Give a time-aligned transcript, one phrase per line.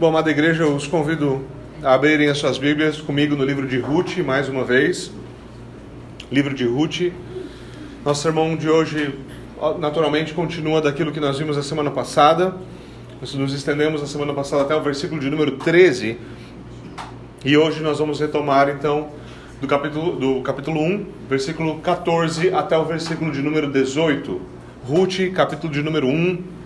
[0.00, 1.44] Bom, amada igreja, eu os convido
[1.82, 5.10] a abrirem as suas Bíblias comigo no livro de Ruth, mais uma vez.
[6.30, 7.12] Livro de Ruth.
[8.04, 9.18] Nosso sermão de hoje,
[9.80, 12.54] naturalmente, continua daquilo que nós vimos a semana passada.
[13.20, 16.16] Nós nos estendemos a semana passada até o versículo de número 13.
[17.44, 19.08] E hoje nós vamos retomar, então,
[19.60, 24.40] do capítulo, do capítulo 1, versículo 14 até o versículo de número 18.
[24.84, 26.57] Ruth, capítulo de número 1,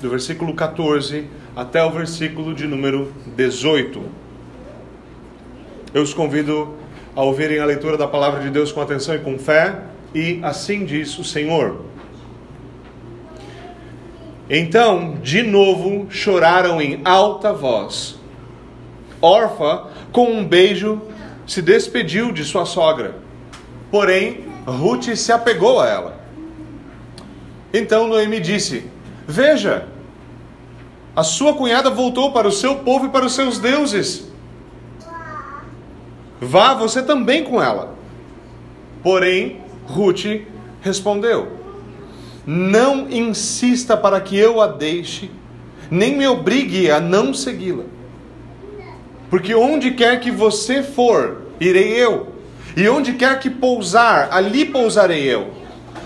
[0.00, 1.26] do versículo 14
[1.56, 4.02] até o versículo de número 18.
[5.92, 6.74] Eu os convido
[7.16, 9.82] a ouvirem a leitura da palavra de Deus com atenção e com fé,
[10.14, 11.84] e assim diz o Senhor.
[14.48, 18.18] Então, de novo, choraram em alta voz.
[19.20, 21.02] Orfa, com um beijo,
[21.46, 23.16] se despediu de sua sogra.
[23.90, 26.20] Porém, Ruth se apegou a ela.
[27.72, 28.84] Então Noemi disse:
[29.30, 29.86] Veja,
[31.14, 34.26] a sua cunhada voltou para o seu povo e para os seus deuses.
[36.40, 37.94] Vá você também com ela.
[39.02, 40.24] Porém, Ruth
[40.80, 41.46] respondeu:
[42.46, 45.30] Não insista para que eu a deixe,
[45.90, 47.84] nem me obrigue a não segui-la.
[49.28, 52.32] Porque onde quer que você for, irei eu,
[52.74, 55.57] e onde quer que pousar, ali pousarei eu.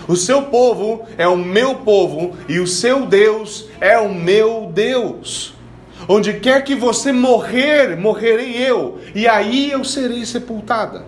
[0.07, 5.53] O seu povo é o meu povo e o seu Deus é o meu Deus.
[6.07, 11.05] Onde quer que você morrer, morrerei eu, e aí eu serei sepultada.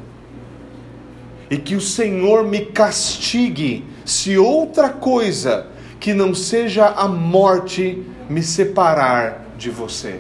[1.49, 5.67] E que o Senhor me castigue se outra coisa
[5.99, 10.19] que não seja a morte me separar de você.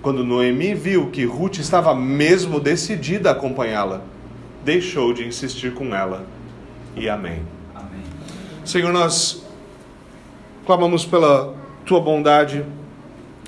[0.00, 4.02] Quando Noemi viu que Ruth estava mesmo decidida a acompanhá-la,
[4.66, 6.26] deixou de insistir com ela.
[6.96, 7.40] E amém.
[7.72, 8.02] amém.
[8.64, 9.46] Senhor, nós
[10.66, 12.64] clamamos pela tua bondade,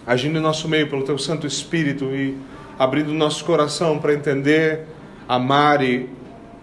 [0.07, 2.39] agindo em nosso meio pelo teu Santo Espírito e
[2.79, 4.87] abrindo nosso coração para entender,
[5.29, 6.09] amar e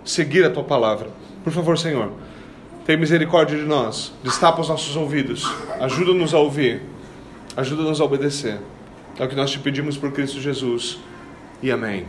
[0.05, 1.09] seguir a tua palavra.
[1.43, 2.13] Por favor, Senhor,
[2.85, 5.51] tenha misericórdia de nós, destapa os nossos ouvidos,
[5.81, 6.81] ajuda-nos a ouvir,
[7.57, 8.57] ajuda-nos a obedecer.
[9.19, 10.97] É o que nós te pedimos por Cristo Jesus.
[11.61, 12.05] E amém.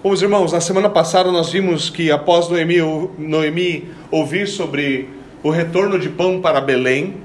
[0.00, 2.76] Bom, meus irmãos, na semana passada nós vimos que após Noemi,
[3.18, 5.10] Noemi ouvir sobre
[5.42, 7.16] o retorno de pão para Belém,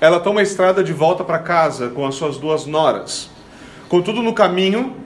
[0.00, 3.30] ela toma a estrada de volta para casa com as suas duas noras.
[3.88, 4.96] Contudo, no caminho,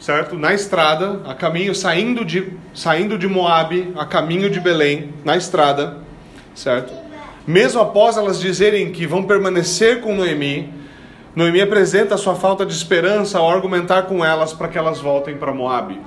[0.00, 0.36] certo?
[0.36, 5.98] Na estrada, a caminho saindo de saindo de Moabe, a caminho de Belém, na estrada,
[6.54, 6.94] certo?
[7.46, 10.72] Mesmo após elas dizerem que vão permanecer com Noemi,
[11.36, 15.52] Noemi apresenta sua falta de esperança ao argumentar com elas para que elas voltem para
[15.52, 16.00] Moabe.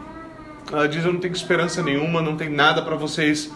[0.71, 3.53] Ela diz: Eu não tenho esperança nenhuma, não tem nada para vocês,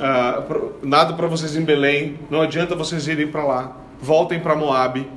[0.00, 5.08] uh, nada para vocês em Belém, não adianta vocês irem para lá, voltem para Moabe,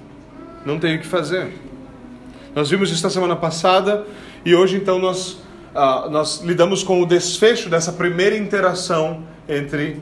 [0.63, 1.51] não tem o que fazer.
[2.53, 4.05] Nós vimos isso na semana passada
[4.45, 5.39] e hoje então nós,
[5.73, 9.99] uh, nós lidamos com o desfecho dessa primeira interação entre,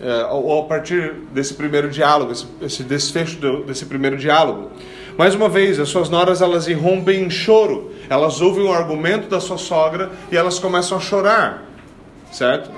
[0.00, 4.72] uh, ou a partir desse primeiro diálogo, esse, esse desfecho do, desse primeiro diálogo.
[5.20, 7.92] Mais uma vez, as suas noras elas irrompem em choro.
[8.08, 11.62] Elas ouvem o argumento da sua sogra e elas começam a chorar,
[12.32, 12.70] certo?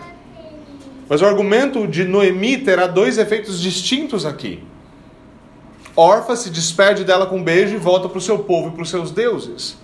[1.08, 4.60] Mas o argumento de Noemi terá dois efeitos distintos aqui.
[5.94, 8.82] Orfa se despede dela com um beijo e volta para o seu povo e para
[8.82, 9.78] os seus deuses.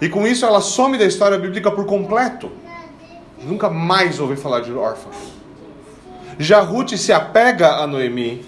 [0.00, 2.50] E com isso ela some da história bíblica por completo.
[3.42, 5.10] Nunca mais ouvi falar de Orfa.
[6.38, 8.42] Já Ruth se apega a Noemi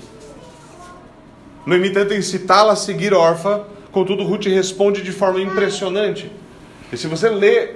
[1.67, 6.31] Noemi tenta incitá-la a seguir Orfa, contudo Ruth responde de forma impressionante.
[6.93, 7.71] E se você lê,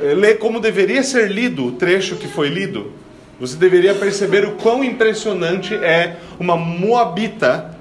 [0.00, 2.90] eh, lê como deveria ser lido o trecho que foi lido,
[3.38, 7.76] você deveria perceber o quão impressionante é uma moabita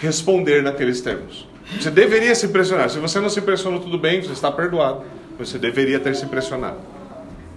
[0.00, 1.46] responder naqueles termos.
[1.78, 2.88] Você deveria se impressionar.
[2.88, 5.02] Se você não se impressionou, tudo bem, você está perdoado.
[5.38, 6.78] Você deveria ter se impressionado.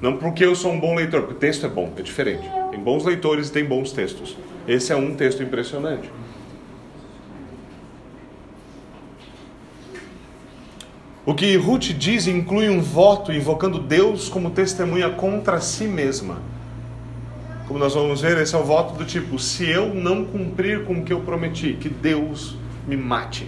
[0.02, 2.50] Não porque eu sou um bom leitor, porque o texto é bom, é diferente.
[2.72, 4.36] Tem bons leitores e tem bons textos.
[4.68, 6.10] Esse é um texto impressionante.
[11.30, 16.42] O que Ruth diz inclui um voto invocando Deus como testemunha contra si mesma.
[17.68, 20.94] Como nós vamos ver, esse é o voto do tipo: se eu não cumprir com
[20.94, 23.48] o que eu prometi, que Deus me mate.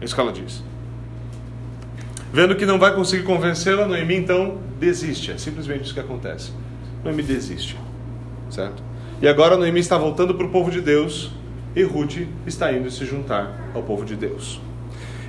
[0.00, 0.64] É isso que ela diz.
[2.32, 5.30] Vendo que não vai conseguir convencê-la, Noemi então desiste.
[5.30, 6.50] É simplesmente isso que acontece.
[7.04, 7.76] Noemi desiste.
[8.50, 8.82] Certo?
[9.22, 11.30] E agora Noemi está voltando para o povo de Deus
[11.76, 14.60] e Ruth está indo se juntar ao povo de Deus.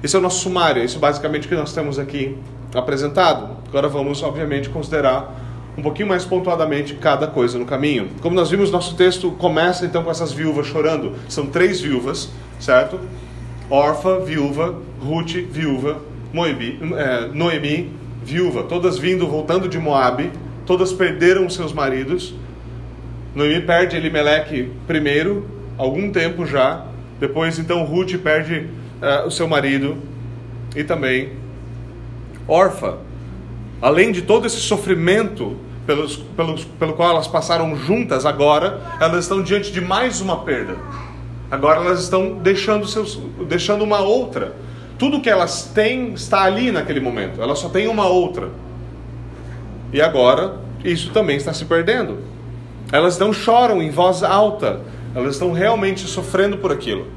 [0.04, 2.38] Esse é o nosso sumário, é isso basicamente que nós temos aqui
[2.74, 3.58] apresentado.
[3.68, 5.36] Agora vamos, obviamente, considerar
[5.78, 8.10] um pouquinho mais pontuadamente cada coisa no caminho.
[8.22, 11.14] Como nós vimos, nosso texto começa então com essas viúvas chorando.
[11.28, 12.30] São três viúvas,
[12.60, 13.00] certo?
[13.70, 16.02] Orfa, viúva, Ruth, viúva,
[16.98, 17.92] é, Noemi,
[18.24, 18.64] viúva.
[18.64, 20.32] Todas vindo, voltando de Moabe.
[20.66, 22.34] Todas perderam seus maridos.
[23.34, 25.46] Noemi perde Elimeleque primeiro,
[25.78, 26.86] algum tempo já.
[27.20, 28.68] Depois, então, Ruth perde
[29.02, 29.98] uh, o seu marido.
[30.76, 31.34] E também
[32.48, 32.98] Orfa.
[33.82, 35.56] Além de todo esse sofrimento
[35.86, 40.76] pelos, pelos, pelo qual elas passaram juntas, agora elas estão diante de mais uma perda.
[41.50, 44.54] Agora elas estão deixando, seus, deixando uma outra.
[44.98, 47.42] Tudo que elas têm está ali naquele momento.
[47.42, 48.50] Elas só têm uma outra.
[49.94, 52.20] E agora isso também está se perdendo.
[52.92, 54.82] Elas não choram em voz alta.
[55.16, 57.08] Elas estão realmente sofrendo por aquilo.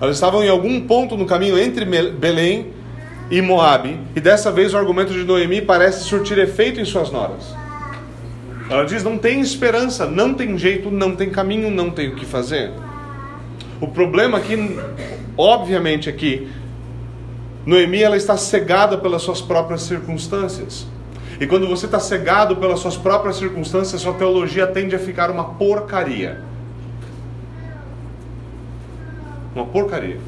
[0.00, 2.72] Elas estavam em algum ponto no caminho entre Belém
[3.30, 7.54] e Moabe, e dessa vez o argumento de Noemi parece surtir efeito em suas noras.
[8.68, 12.26] Ela diz: não tem esperança, não tem jeito, não tem caminho, não tem o que
[12.26, 12.70] fazer.
[13.80, 14.78] O problema aqui,
[15.36, 16.48] obviamente, é que
[17.64, 20.86] Noemi ela está cegada pelas suas próprias circunstâncias.
[21.40, 25.44] E quando você está cegado pelas suas próprias circunstâncias, sua teologia tende a ficar uma
[25.44, 26.40] porcaria.
[29.54, 30.18] Uma porcaria.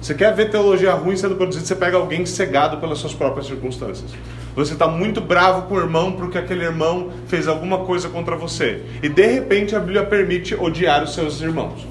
[0.00, 4.10] Você quer ver teologia ruim sendo produzida, você pega alguém cegado pelas suas próprias circunstâncias.
[4.56, 8.82] Você está muito bravo com o irmão porque aquele irmão fez alguma coisa contra você.
[9.02, 11.86] E de repente a Bíblia permite odiar os seus irmãos.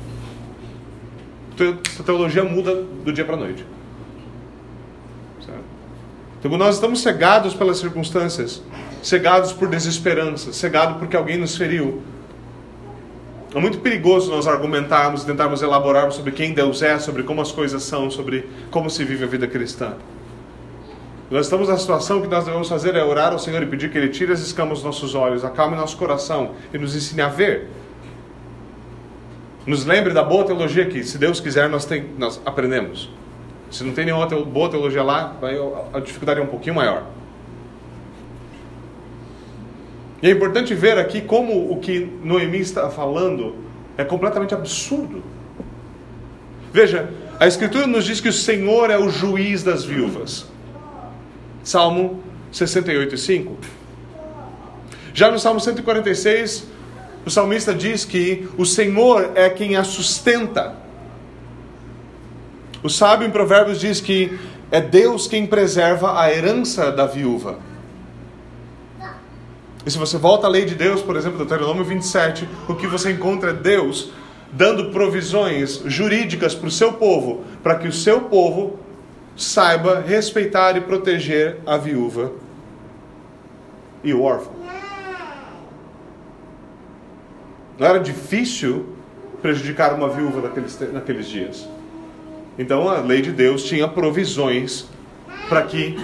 [1.56, 3.66] Sua teologia muda do dia para a noite.
[5.46, 5.64] Certo?
[6.40, 8.64] Então nós estamos cegados pelas circunstâncias,
[9.04, 12.02] cegados por desesperança, cegados porque alguém nos feriu,
[13.54, 17.82] é muito perigoso nós argumentarmos, tentarmos elaborarmos sobre quem Deus é, sobre como as coisas
[17.84, 19.94] são, sobre como se vive a vida cristã.
[21.32, 23.98] Nós estamos na situação que nós devemos fazer é orar ao Senhor e pedir que
[23.98, 27.70] Ele tire as escamas dos nossos olhos, acalme nosso coração e nos ensine a ver.
[29.66, 33.12] Nos lembre da boa teologia que, se Deus quiser, nós, tem, nós aprendemos.
[33.70, 35.36] Se não tem nenhuma boa teologia lá,
[35.94, 37.04] a dificuldade é um pouquinho maior.
[40.22, 43.56] E é importante ver aqui como o que Noemi está falando
[43.98, 45.24] é completamente absurdo.
[46.72, 50.46] Veja, a Escritura nos diz que o Senhor é o juiz das viúvas.
[51.64, 52.22] Salmo
[52.52, 53.58] 68, 5.
[55.14, 56.68] Já no Salmo 146,
[57.26, 60.76] o salmista diz que o Senhor é quem a sustenta.
[62.82, 64.40] O sábio em Provérbios diz que
[64.72, 67.60] é Deus quem preserva a herança da viúva.
[69.86, 73.12] E se você volta à lei de Deus, por exemplo, Deuteronômio 27, o que você
[73.12, 74.12] encontra é Deus
[74.52, 78.80] dando provisões jurídicas para o seu povo, para que o seu povo
[79.36, 82.32] saiba respeitar e proteger a viúva
[84.04, 84.54] e o órfão.
[87.78, 88.88] Não era difícil
[89.42, 91.68] prejudicar uma viúva naqueles, naqueles dias.
[92.58, 94.88] Então a lei de Deus tinha provisões
[95.48, 95.96] para que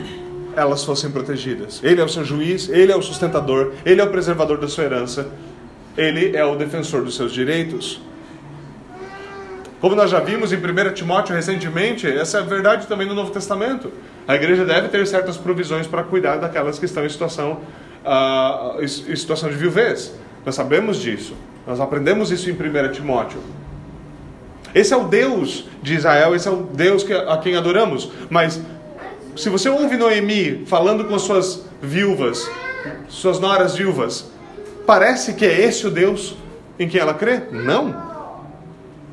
[0.55, 1.81] elas fossem protegidas.
[1.83, 4.85] Ele é o seu juiz, ele é o sustentador, ele é o preservador da sua
[4.85, 5.27] herança,
[5.97, 8.01] ele é o defensor dos seus direitos.
[9.79, 13.31] Como nós já vimos em 1 Timóteo recentemente, essa é a verdade também no Novo
[13.31, 13.91] Testamento.
[14.27, 17.59] A igreja deve ter certas provisões para cuidar daquelas que estão em situação,
[18.03, 20.13] uh, em situação de viuvez.
[20.45, 21.35] Nós sabemos disso.
[21.67, 23.39] Nós aprendemos isso em 1 Timóteo.
[24.73, 28.11] Esse é o Deus de Israel, esse é o Deus a quem adoramos.
[28.29, 28.61] Mas
[29.35, 32.49] se você ouve Noemi falando com suas viúvas,
[33.09, 34.31] suas noras viúvas,
[34.85, 36.35] parece que é esse o Deus
[36.79, 37.41] em quem ela crê?
[37.51, 38.15] Não.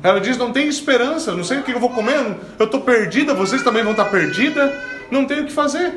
[0.01, 3.33] Ela diz: Não tem esperança, não sei o que eu vou comer, eu estou perdida,
[3.33, 4.71] vocês também vão estar perdidas,
[5.11, 5.93] não tenho o que fazer.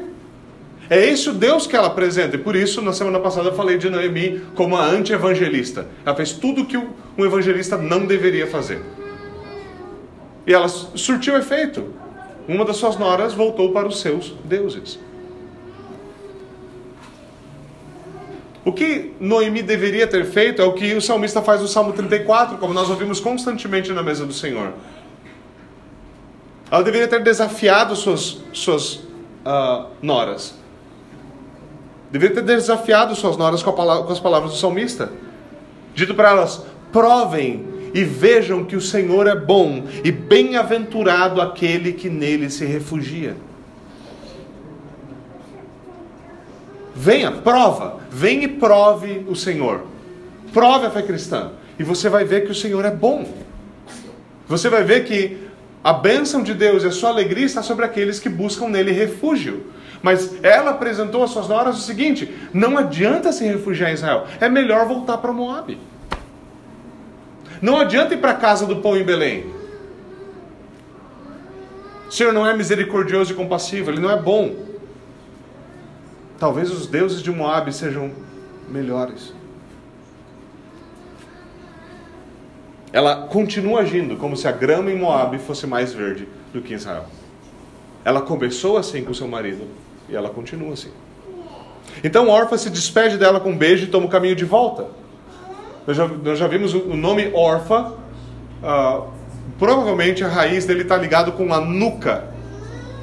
[0.88, 3.76] É esse o Deus que ela apresenta, e por isso, na semana passada, eu falei
[3.76, 5.88] de Noemi como a anti-evangelista.
[6.04, 8.80] Ela fez tudo que um evangelista não deveria fazer.
[10.46, 11.92] E ela surtiu efeito
[12.48, 14.98] uma das suas noras voltou para os seus deuses.
[18.64, 22.58] O que Noemi deveria ter feito é o que o salmista faz no Salmo 34,
[22.58, 24.72] como nós ouvimos constantemente na mesa do Senhor.
[26.68, 30.58] Ela deveria ter desafiado suas, suas uh, noras.
[32.10, 35.12] Deveria ter desafiado suas noras com, com as palavras do salmista.
[35.94, 42.08] Dito para elas: provem e vejam que o Senhor é bom e bem-aventurado aquele que
[42.08, 43.36] nele se refugia.
[46.94, 49.82] Venha, prova, venha e prove o Senhor.
[50.52, 53.26] Prove a fé cristã e você vai ver que o Senhor é bom.
[54.48, 55.36] Você vai ver que
[55.84, 59.66] a bênção de Deus e a sua alegria está sobre aqueles que buscam nele refúgio.
[60.02, 64.48] Mas ela apresentou às suas noras o seguinte: não adianta se refugiar em Israel, é
[64.48, 65.78] melhor voltar para Moab.
[67.60, 69.46] Não adianta ir para a casa do pão em Belém.
[72.08, 74.54] O Senhor não é misericordioso e compassivo, Ele não é bom.
[76.38, 78.10] Talvez os deuses de Moab sejam
[78.68, 79.32] melhores.
[82.92, 86.76] Ela continua agindo como se a grama em Moab fosse mais verde do que em
[86.76, 87.06] Israel.
[88.04, 89.66] Ela começou assim com seu marido
[90.08, 90.90] e ela continua assim.
[92.04, 94.86] Então Orfa se despede dela com um beijo e toma o caminho de volta.
[95.86, 97.92] Nós já, nós já vimos o nome Orfa.
[98.62, 99.04] Uh,
[99.58, 102.24] provavelmente a raiz dele está ligado com a nuca,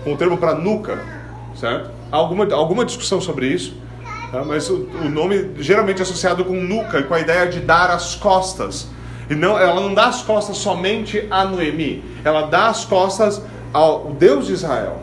[0.03, 0.99] com o termo para nuca,
[1.55, 1.89] certo?
[2.11, 3.75] Há alguma, alguma discussão sobre isso,
[4.31, 4.43] tá?
[4.45, 7.89] mas o, o, nome geralmente é associado com nuca e com a ideia de dar
[7.89, 8.89] as costas.
[9.29, 14.11] E não, ela não dá as costas somente a Noemi, ela dá as costas ao
[14.11, 14.99] Deus de Israel.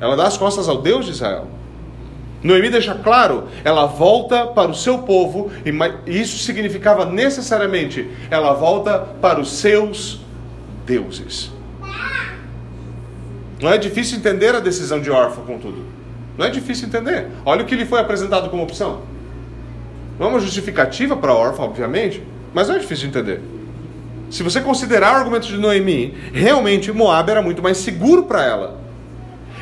[0.00, 1.46] Ela dá as costas ao Deus de Israel.
[2.42, 8.98] Noemi deixa claro, ela volta para o seu povo, e isso significava necessariamente, ela volta
[9.20, 10.20] para os seus
[10.86, 11.50] deuses.
[13.60, 15.84] Não é difícil entender a decisão de Orfa, contudo.
[16.36, 17.26] Não é difícil entender.
[17.44, 19.02] Olha o que lhe foi apresentado como opção.
[20.16, 22.22] Não é uma justificativa para Orfa, obviamente,
[22.54, 23.40] mas não é difícil de entender.
[24.30, 28.87] Se você considerar o argumento de Noemi, realmente Moab era muito mais seguro para ela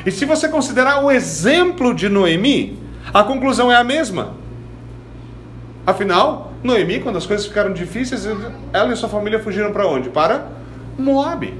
[0.07, 2.79] e se você considerar o exemplo de Noemi,
[3.13, 4.35] a conclusão é a mesma.
[5.85, 8.25] Afinal, Noemi, quando as coisas ficaram difíceis,
[8.71, 10.09] ela e sua família fugiram para onde?
[10.09, 10.47] Para
[10.97, 11.53] Moab.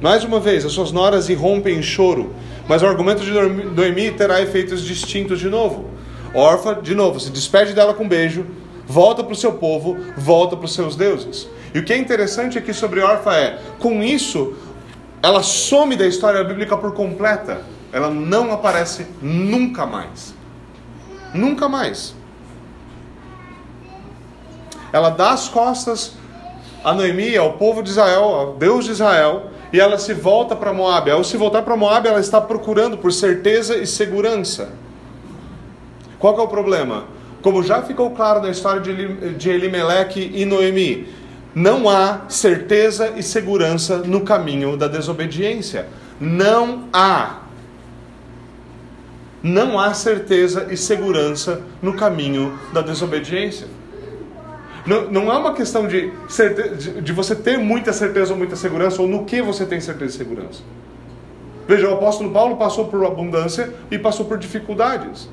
[0.00, 2.32] Mais uma vez, as suas noras irrompem em choro,
[2.68, 5.90] mas o argumento de Noemi terá efeitos distintos de novo.
[6.32, 8.46] Orfa, de novo, se despede dela com um beijo,
[8.90, 11.48] volta para o seu povo, volta para os seus deuses.
[11.72, 14.54] E o que é interessante aqui sobre Orfa é, com isso,
[15.22, 17.62] ela some da história bíblica por completa.
[17.92, 20.34] Ela não aparece nunca mais.
[21.32, 22.14] Nunca mais.
[24.92, 26.14] Ela dá as costas
[26.82, 30.72] a Noemi, ao povo de Israel, ao Deus de Israel, e ela se volta para
[30.72, 31.08] Moab.
[31.10, 34.72] Ao se voltar para Moab, ela está procurando por certeza e segurança.
[36.18, 37.04] Qual é o problema?
[37.42, 41.08] Como já ficou claro na história de Elimelech e Noemi,
[41.54, 45.86] não há certeza e segurança no caminho da desobediência.
[46.20, 47.40] Não há.
[49.42, 53.66] Não há certeza e segurança no caminho da desobediência.
[54.86, 56.12] Não, não é uma questão de,
[56.78, 60.14] de, de você ter muita certeza ou muita segurança, ou no que você tem certeza
[60.14, 60.62] e segurança.
[61.66, 65.28] Veja, o apóstolo Paulo passou por abundância e passou por dificuldades.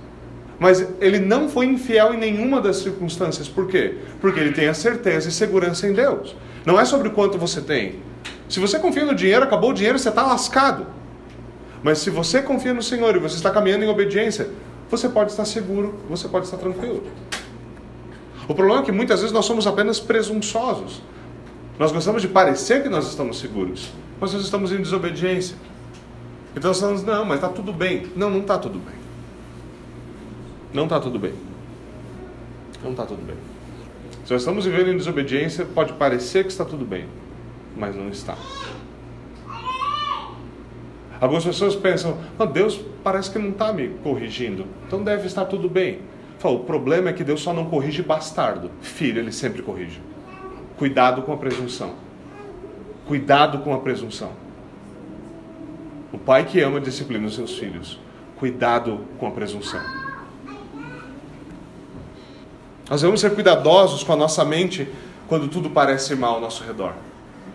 [0.59, 3.47] Mas ele não foi infiel em nenhuma das circunstâncias.
[3.47, 3.97] Por quê?
[4.19, 6.35] Porque ele tem a certeza e segurança em Deus.
[6.65, 7.99] Não é sobre quanto você tem.
[8.49, 10.87] Se você confia no dinheiro, acabou o dinheiro, você está lascado.
[11.83, 14.49] Mas se você confia no Senhor e você está caminhando em obediência,
[14.89, 17.03] você pode estar seguro, você pode estar tranquilo.
[18.47, 21.01] O problema é que muitas vezes nós somos apenas presunçosos.
[21.77, 25.55] Nós gostamos de parecer que nós estamos seguros, mas nós estamos em desobediência.
[26.55, 28.07] Então nós falamos, não, mas está tudo bem.
[28.15, 28.96] Não, não está tudo bem.
[30.73, 31.33] Não está tudo bem.
[32.83, 33.35] Não está tudo bem.
[34.25, 37.05] Se nós estamos vivendo em desobediência, pode parecer que está tudo bem,
[37.75, 38.35] mas não está.
[41.19, 45.69] Algumas pessoas pensam, oh, Deus parece que não está me corrigindo, então deve estar tudo
[45.69, 45.99] bem.
[46.37, 48.69] Falo, o problema é que Deus só não corrige bastardo.
[48.81, 49.99] Filho, ele sempre corrige.
[50.77, 51.93] Cuidado com a presunção.
[53.07, 54.31] Cuidado com a presunção.
[56.11, 57.99] O pai que ama disciplina os seus filhos.
[58.37, 60.06] Cuidado com a presunção.
[62.89, 64.87] Nós devemos ser cuidadosos com a nossa mente
[65.27, 66.93] quando tudo parece mal ao nosso redor.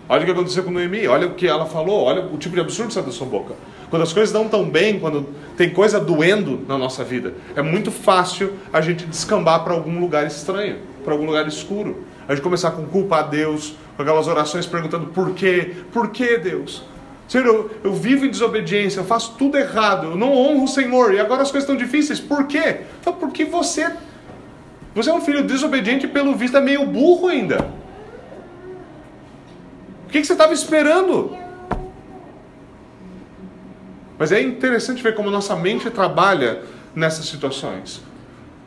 [0.08, 2.60] Olha o que aconteceu com Noemi, olha o que ela falou, olha o tipo de
[2.60, 3.54] absurdo que sai da sua boca.
[3.88, 7.90] Quando as coisas não estão bem, quando tem coisa doendo na nossa vida, é muito
[7.90, 12.04] fácil a gente descambar para algum lugar estranho, para algum lugar escuro.
[12.28, 15.76] A gente começar com culpa a Deus, com aquelas orações perguntando por quê?
[15.92, 16.82] Por que Deus?
[17.26, 21.14] Senhor, eu, eu, vivo em desobediência, eu faço tudo errado, eu não honro o Senhor,
[21.14, 22.20] e agora as coisas estão difíceis.
[22.20, 22.80] Por quê?
[23.00, 23.90] Então, porque você
[24.94, 27.70] você é um filho desobediente pelo visto é meio burro ainda.
[30.06, 31.36] O que, você estava esperando?
[34.18, 36.62] Mas é interessante ver como nossa mente trabalha
[36.94, 38.02] nessas situações.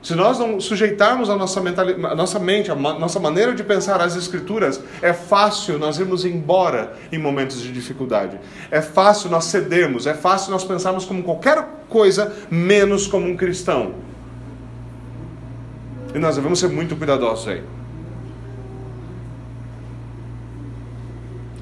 [0.01, 4.15] Se nós não sujeitarmos a nossa, a nossa mente, a nossa maneira de pensar as
[4.15, 8.39] Escrituras, é fácil nós irmos embora em momentos de dificuldade.
[8.70, 13.96] É fácil nós cedermos, é fácil nós pensarmos como qualquer coisa menos como um cristão.
[16.15, 17.62] E nós devemos ser muito cuidadosos aí.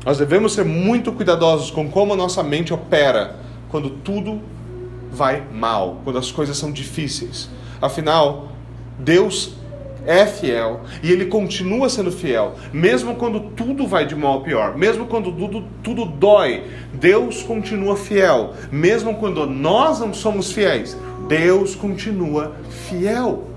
[0.06, 3.36] Nós devemos ser muito cuidadosos com como a nossa mente opera
[3.72, 4.40] quando tudo
[5.12, 7.50] vai mal, quando as coisas são difíceis.
[7.82, 8.50] Afinal,
[9.00, 9.56] Deus
[10.06, 14.78] é fiel e ele continua sendo fiel, mesmo quando tudo vai de mal a pior,
[14.78, 20.96] mesmo quando tudo, tudo dói, Deus continua fiel, mesmo quando nós não somos fiéis,
[21.28, 22.54] Deus continua
[22.88, 23.53] fiel.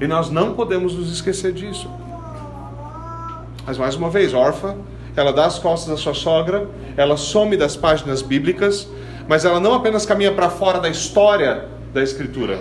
[0.00, 1.90] E nós não podemos nos esquecer disso.
[3.66, 4.76] Mas mais uma vez, órfã,
[5.14, 8.88] ela dá as costas à sua sogra, ela some das páginas bíblicas,
[9.26, 12.58] mas ela não apenas caminha para fora da história da Escritura,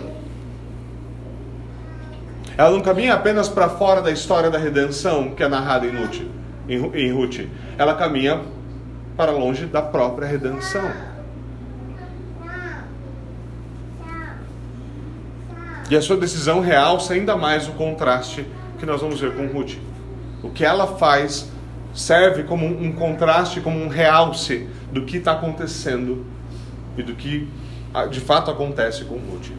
[2.58, 6.22] ela não caminha apenas para fora da história da redenção que é narrada em Ruth,
[6.68, 7.48] em Ruth.
[7.78, 8.42] Ela caminha
[9.16, 10.90] para longe da própria redenção.
[15.90, 18.46] E a sua decisão realça ainda mais o contraste
[18.78, 19.78] que nós vamos ver com Ruth.
[20.44, 21.50] O que ela faz
[21.94, 26.26] serve como um contraste, como um realce do que está acontecendo
[26.98, 27.48] e do que
[27.94, 29.52] ah, de fato acontece com Ruth.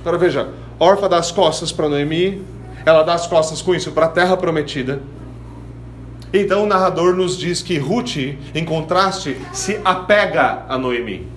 [0.00, 2.44] Agora veja, Orfa dá as costas para Noemi,
[2.84, 5.00] ela dá as costas com isso para a terra prometida.
[6.32, 8.16] Então o narrador nos diz que Ruth,
[8.54, 11.33] em contraste, se apega a Noemi.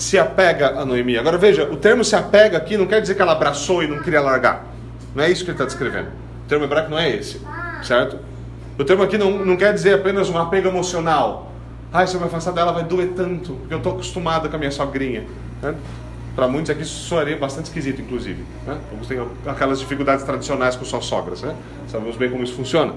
[0.00, 1.18] Se apega a Noemi.
[1.18, 3.98] Agora veja, o termo se apega aqui não quer dizer que ela abraçou e não
[3.98, 4.66] queria largar.
[5.14, 6.08] Não é isso que ele está descrevendo.
[6.44, 7.40] O termo hebraico não é esse,
[7.82, 8.18] certo?
[8.78, 11.52] O termo aqui não, não quer dizer apenas um apego emocional.
[11.92, 14.58] Ai, se eu me afastar dela vai doer tanto, porque eu estou acostumado com a
[14.58, 15.24] minha sogrinha.
[15.60, 15.74] Né?
[16.34, 18.42] Para muitos aqui soaria bastante esquisito, inclusive.
[18.66, 18.78] Né?
[18.90, 21.42] Alguns têm aquelas dificuldades tradicionais com suas sogras.
[21.42, 21.54] Né?
[21.88, 22.94] Sabemos bem como isso funciona.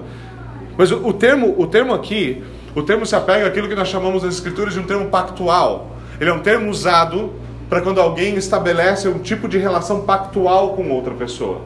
[0.78, 2.42] Mas o, o, termo, o termo aqui,
[2.74, 5.93] o termo se apega àquilo que nós chamamos nas escrituras de um termo pactual.
[6.20, 7.32] Ele é um termo usado
[7.68, 11.62] para quando alguém estabelece um tipo de relação pactual com outra pessoa.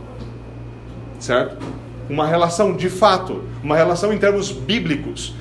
[1.18, 1.56] Certo?
[2.08, 5.34] Uma relação de fato, uma relação em termos bíblicos.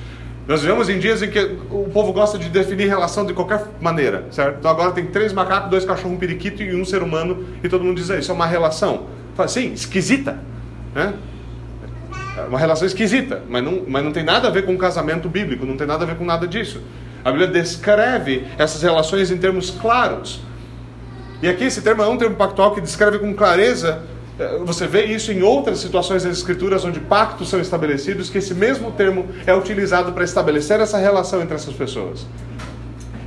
[0.46, 1.38] Nós vivemos em dias em que
[1.70, 4.56] o povo gosta de definir relação de qualquer maneira, certo?
[4.58, 7.84] Então agora tem três macacos, dois cachorros, um periquito e um ser humano, e todo
[7.84, 9.06] mundo diz, isso é uma relação.
[9.34, 10.38] Fala, sim, esquisita,
[10.94, 11.12] né?
[12.38, 15.66] É uma relação esquisita, mas não, mas não tem nada a ver com casamento bíblico,
[15.66, 16.80] não tem nada a ver com nada disso.
[17.28, 20.40] A Bíblia descreve essas relações em termos claros.
[21.42, 24.02] E aqui esse termo é um termo pactual que descreve com clareza
[24.38, 28.54] é, você vê isso em outras situações das Escrituras onde pactos são estabelecidos, que esse
[28.54, 32.24] mesmo termo é utilizado para estabelecer essa relação entre essas pessoas.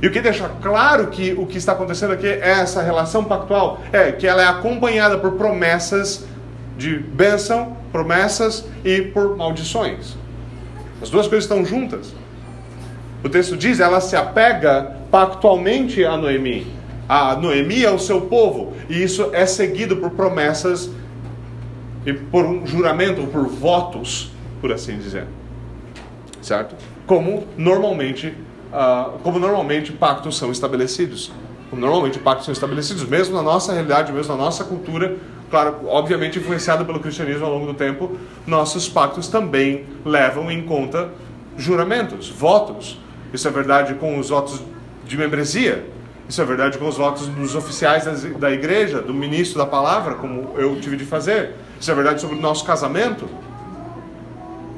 [0.00, 3.80] E o que deixa claro que o que está acontecendo aqui é essa relação pactual,
[3.92, 6.24] é que ela é acompanhada por promessas
[6.76, 10.16] de bênção, promessas e por maldições.
[11.00, 12.14] As duas coisas estão juntas.
[13.24, 16.66] O texto diz, ela se apega pactualmente a Noemi.
[17.08, 20.90] A Noemi é o seu povo, e isso é seguido por promessas
[22.04, 25.26] e por um juramento, por votos, por assim dizer.
[26.40, 26.74] Certo?
[27.06, 28.34] Como normalmente,
[28.72, 31.30] uh, como normalmente pactos são estabelecidos.
[31.70, 35.16] Como normalmente pactos são estabelecidos, mesmo na nossa realidade, mesmo na nossa cultura,
[35.50, 41.10] claro, obviamente influenciado pelo cristianismo ao longo do tempo, nossos pactos também levam em conta
[41.56, 42.98] juramentos, votos.
[43.32, 44.60] Isso é verdade com os votos
[45.06, 45.86] de membresia,
[46.28, 48.04] isso é verdade com os votos dos oficiais
[48.38, 51.54] da igreja, do ministro da palavra, como eu tive de fazer.
[51.78, 53.28] Isso é verdade sobre o nosso casamento.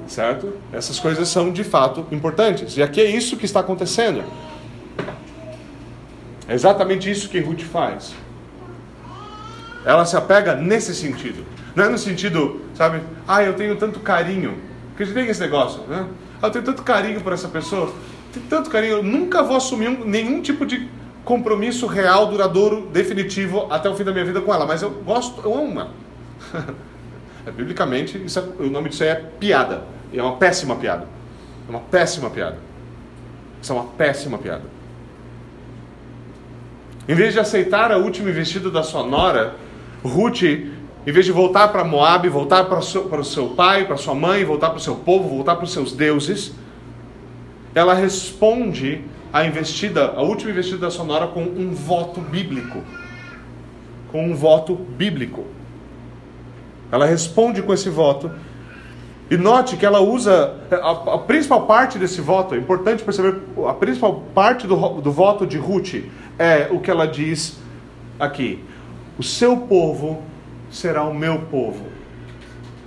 [0.06, 0.52] Certo?
[0.72, 2.76] Essas coisas são de fato importantes.
[2.76, 4.24] E aqui é isso que está acontecendo.
[6.48, 8.14] É exatamente isso que Ruth faz.
[9.84, 11.44] Ela se apega nesse sentido.
[11.74, 14.58] Não é no sentido, sabe, ah, eu tenho tanto carinho.
[14.96, 16.06] Porque tem esse negócio, né?
[16.40, 17.92] Ah, eu tenho tanto carinho por essa pessoa,
[18.40, 20.88] tanto carinho, eu nunca vou assumir um, nenhum tipo de
[21.24, 24.66] compromisso real, duradouro, definitivo até o fim da minha vida com ela.
[24.66, 25.90] Mas eu gosto, eu amo ela.
[27.46, 29.84] É, biblicamente, isso é, o nome disso é piada.
[30.10, 31.06] É uma péssima piada.
[31.68, 32.56] É uma péssima piada.
[33.60, 34.62] Isso é uma péssima piada.
[37.06, 39.56] Em vez de aceitar a última investida da sua nora,
[40.02, 44.42] Ruth, em vez de voltar para Moab, voltar para o seu pai, para sua mãe,
[44.42, 46.54] voltar para o seu povo, voltar para os seus deuses,
[47.74, 52.80] ela responde à investida, a última investida da sua nora com um voto bíblico.
[54.12, 55.44] Com um voto bíblico.
[56.92, 58.30] Ela responde com esse voto.
[59.28, 63.72] E note que ela usa a, a principal parte desse voto, é importante perceber, a
[63.72, 66.04] principal parte do, do voto de Ruth
[66.38, 67.58] é o que ela diz
[68.20, 68.62] aqui:
[69.18, 70.22] O seu povo
[70.70, 71.86] será o meu povo,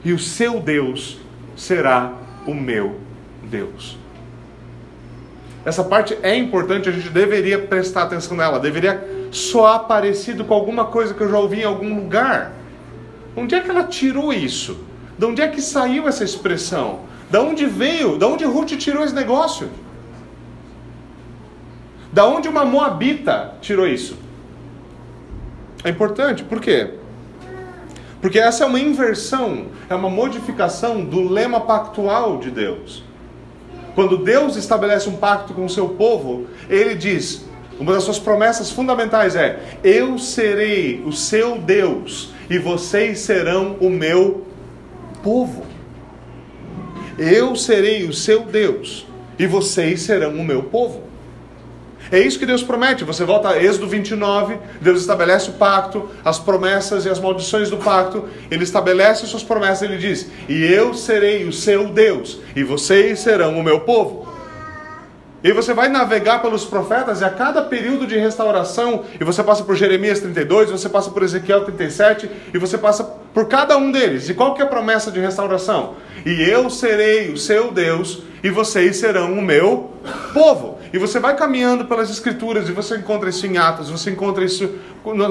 [0.06, 1.18] e o seu Deus
[1.56, 2.14] será
[2.46, 2.98] o meu
[3.44, 3.98] Deus.
[5.68, 10.86] Essa parte é importante, a gente deveria prestar atenção nela, deveria soar parecido com alguma
[10.86, 12.54] coisa que eu já ouvi em algum lugar.
[13.36, 14.80] Onde é que ela tirou isso?
[15.20, 17.02] De onde é que saiu essa expressão?
[17.30, 18.18] Da onde veio?
[18.18, 19.70] Da onde Ruth tirou esse negócio?
[22.14, 24.18] Da onde uma moabita tirou isso?
[25.84, 26.94] É importante, por quê?
[28.22, 33.04] Porque essa é uma inversão, é uma modificação do lema pactual de Deus.
[33.98, 37.48] Quando Deus estabelece um pacto com o seu povo, ele diz:
[37.80, 43.90] uma das suas promessas fundamentais é: Eu serei o seu Deus e vocês serão o
[43.90, 44.46] meu
[45.24, 45.66] povo.
[47.18, 49.08] Eu serei o seu Deus
[49.40, 51.07] e vocês serão o meu povo.
[52.12, 53.04] É isso que Deus promete.
[53.04, 57.78] Você volta a Êxodo 29, Deus estabelece o pacto, as promessas e as maldições do
[57.78, 58.26] pacto.
[58.50, 63.58] Ele estabelece suas promessas, ele diz: E eu serei o seu Deus, e vocês serão
[63.58, 64.38] o meu povo.
[65.44, 69.64] E você vai navegar pelos profetas, e a cada período de restauração, e você passa
[69.64, 74.28] por Jeremias 32, você passa por Ezequiel 37, e você passa por cada um deles.
[74.30, 75.96] E qual que é a promessa de restauração?
[76.26, 79.92] E eu serei o seu Deus, e vocês serão o meu
[80.34, 80.77] povo.
[80.94, 84.70] E você vai caminhando pelas escrituras, e você encontra isso em Atos, você encontra isso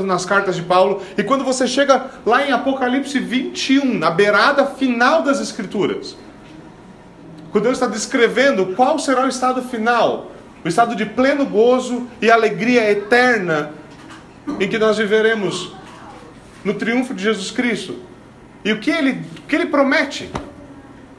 [0.04, 5.22] nas cartas de Paulo, e quando você chega lá em Apocalipse 21, na beirada final
[5.22, 6.16] das escrituras,
[7.50, 10.32] quando Deus está descrevendo qual será o estado final,
[10.64, 13.70] o estado de pleno gozo e alegria eterna
[14.60, 15.72] em que nós viveremos
[16.64, 17.96] no triunfo de Jesus Cristo.
[18.64, 20.30] E o que ele, o que ele promete,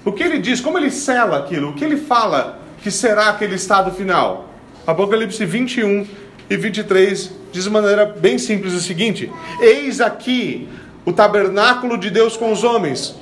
[0.03, 3.55] o que ele diz, como ele sela aquilo, o que ele fala que será aquele
[3.55, 4.49] estado final.
[4.85, 6.07] Apocalipse 21
[6.49, 10.69] e 23 diz de maneira bem simples o seguinte: Eis aqui
[11.05, 13.15] o tabernáculo de Deus com os homens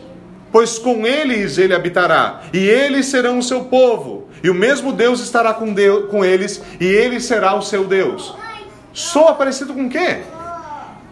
[0.51, 5.19] pois com eles ele habitará, e eles serão o seu povo, e o mesmo Deus
[5.19, 8.33] estará com, Deus, com eles, e ele será o seu Deus.
[8.93, 10.21] Sou parecido com quê?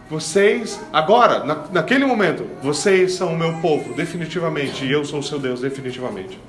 [0.10, 5.24] Vocês, agora, na, naquele momento, vocês são o meu povo, definitivamente, e eu sou o
[5.24, 6.39] seu Deus, definitivamente.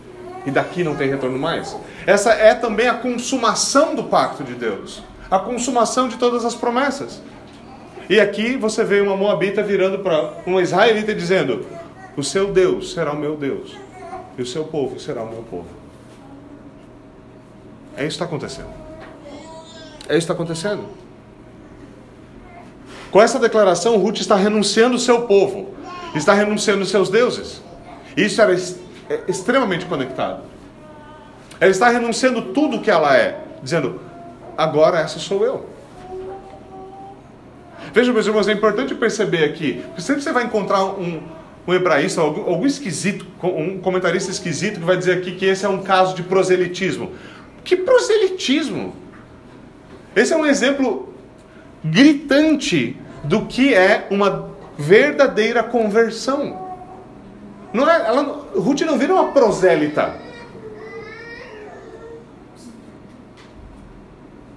[0.46, 1.76] E daqui não tem retorno mais.
[2.06, 7.22] Essa é também a consumação do pacto de Deus, a consumação de todas as promessas.
[8.08, 11.66] E aqui você vê uma moabita virando para uma israelita dizendo:
[12.16, 13.74] o seu Deus será o meu Deus,
[14.36, 15.68] e o seu povo será o meu povo.
[17.96, 18.68] É isso que está acontecendo.
[20.06, 20.84] É isso que está acontecendo.
[23.10, 25.72] Com essa declaração, Ruth está renunciando o seu povo,
[26.14, 27.62] está renunciando os seus deuses.
[28.16, 28.52] Isso era
[29.08, 30.42] é extremamente conectado.
[31.60, 34.00] Ela está renunciando tudo o que ela é, dizendo:
[34.56, 35.68] agora essa sou eu.
[37.92, 41.22] Veja, meus irmãos, é importante perceber aqui, porque sempre você vai encontrar um,
[41.66, 45.68] um hebraísta, algum, algum esquisito, um comentarista esquisito que vai dizer aqui que esse é
[45.68, 47.12] um caso de proselitismo.
[47.62, 48.94] Que proselitismo?
[50.16, 51.14] Esse é um exemplo
[51.84, 56.63] gritante do que é uma verdadeira conversão.
[57.74, 60.14] Não é, ela, Ruth não vira uma prosélita.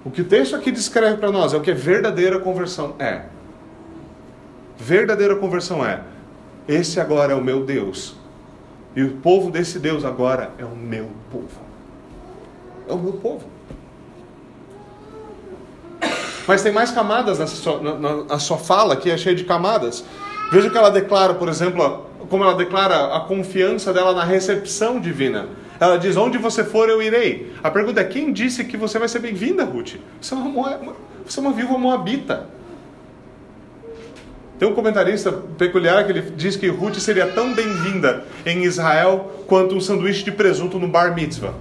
[0.04, 3.24] O que o texto aqui descreve para nós é o que é verdadeira conversão é.
[4.78, 6.00] Verdadeira conversão é
[6.68, 8.14] esse agora é o meu Deus.
[8.94, 11.60] E o povo desse Deus agora é o meu povo.
[12.88, 13.46] É o meu povo.
[16.46, 20.04] Mas tem mais camadas nessa sua, na, na sua fala, que é cheia de camadas.
[20.52, 25.00] Veja o que ela declara, por exemplo, como ela declara a confiança dela na recepção
[25.00, 25.46] divina.
[25.80, 27.52] Ela diz: Onde você for, eu irei.
[27.62, 29.94] A pergunta é: quem disse que você vai ser bem-vinda, Ruth?
[30.20, 32.46] Você é uma, você é uma viúva moabita.
[34.58, 39.76] Tem um comentarista peculiar que ele diz que Ruth seria tão bem-vinda em Israel quanto
[39.76, 41.54] um sanduíche de presunto no bar mitzvah.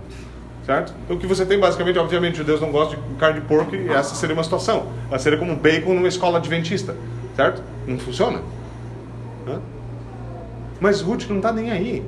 [0.65, 0.93] Certo?
[1.06, 3.88] Então, o que você tem basicamente, obviamente, judeus não gostam de carne de porco e
[3.89, 4.88] essa seria uma situação.
[5.10, 6.96] Ela seria como bacon numa escola adventista.
[7.36, 7.62] Certo?
[7.86, 8.41] Não funciona.
[10.79, 12.03] Mas Ruth não está nem aí.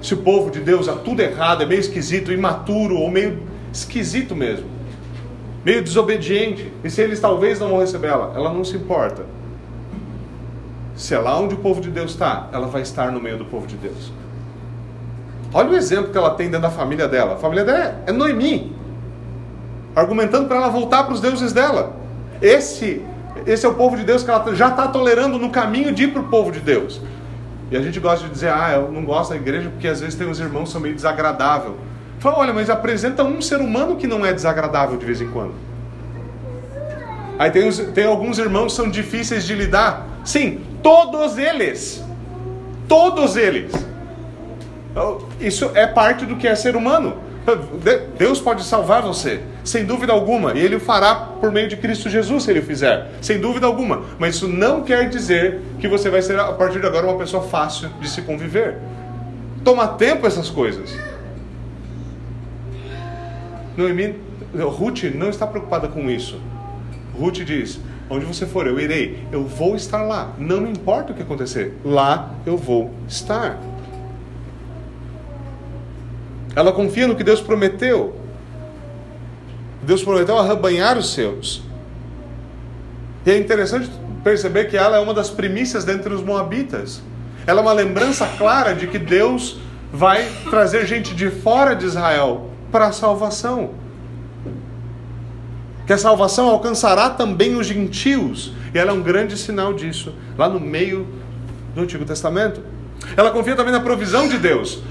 [0.00, 3.40] Se o povo de Deus há tudo errado, é meio esquisito, imaturo ou meio
[3.72, 4.66] esquisito mesmo,
[5.64, 9.24] meio desobediente, e se eles talvez não vão receber ela, ela não se importa
[10.94, 13.44] se é lá onde o povo de Deus está, ela vai estar no meio do
[13.44, 14.12] povo de Deus.
[15.52, 17.34] Olha o exemplo que ela tem dentro da família dela.
[17.34, 18.74] A família dela é Noemi,
[19.94, 21.94] argumentando para ela voltar para os deuses dela.
[22.40, 23.02] Esse,
[23.46, 26.12] esse é o povo de Deus que ela já está tolerando no caminho de ir
[26.12, 27.00] para o povo de Deus.
[27.72, 30.14] E a gente gosta de dizer, ah, eu não gosto da igreja porque às vezes
[30.14, 31.74] tem uns irmãos que são meio desagradáveis.
[32.18, 35.54] Fala, olha, mas apresenta um ser humano que não é desagradável de vez em quando.
[37.38, 40.06] Aí tem, os, tem alguns irmãos que são difíceis de lidar.
[40.22, 42.04] Sim, todos eles.
[42.86, 43.72] Todos eles.
[44.90, 47.16] Então, isso é parte do que é ser humano.
[48.18, 52.08] Deus pode salvar você, sem dúvida alguma, e Ele o fará por meio de Cristo
[52.08, 54.02] Jesus, se Ele o fizer, sem dúvida alguma.
[54.18, 57.42] Mas isso não quer dizer que você vai ser, a partir de agora, uma pessoa
[57.42, 58.78] fácil de se conviver.
[59.64, 60.96] toma tempo essas coisas.
[63.76, 64.16] Noemi,
[64.54, 66.40] Ruth não está preocupada com isso.
[67.18, 69.26] Ruth diz: Onde você for, eu irei.
[69.32, 70.32] Eu vou estar lá.
[70.38, 71.78] Não me importa o que acontecer.
[71.84, 73.58] Lá eu vou estar.
[76.54, 78.14] Ela confia no que Deus prometeu.
[79.82, 81.62] Deus prometeu arrebanhar os seus.
[83.26, 83.90] E é interessante
[84.22, 87.02] perceber que ela é uma das primícias dentre os moabitas.
[87.46, 89.58] Ela é uma lembrança clara de que Deus
[89.92, 93.70] vai trazer gente de fora de Israel para a salvação.
[95.86, 98.52] Que a salvação alcançará também os gentios.
[98.72, 101.06] E ela é um grande sinal disso, lá no meio
[101.74, 102.62] do Antigo Testamento.
[103.16, 104.82] Ela confia também na provisão de Deus.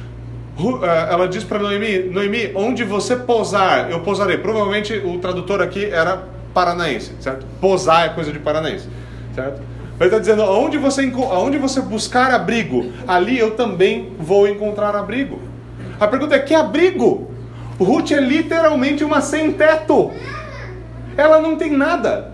[0.57, 4.37] Eh, ela diz para Noemi: Noemi, onde você pousar, eu pousarei.
[4.37, 7.45] Provavelmente o tradutor aqui era paranaense, certo?
[7.59, 8.87] Pousar é coisa de paranaense,
[9.33, 9.61] certo?
[9.99, 15.39] Ele está dizendo: onde você, onde você buscar abrigo, ali eu também vou encontrar abrigo.
[15.99, 17.29] A pergunta é: que abrigo?
[17.79, 20.11] Ruth é literalmente uma sem-teto.
[21.17, 22.31] Ela não tem nada.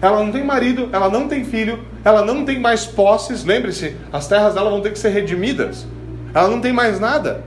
[0.00, 3.44] Ela não tem marido, ela não tem filho, ela não tem mais posses.
[3.44, 5.86] Lembre-se, as terras dela vão ter que ser redimidas.
[6.34, 7.44] Ela não tem mais nada.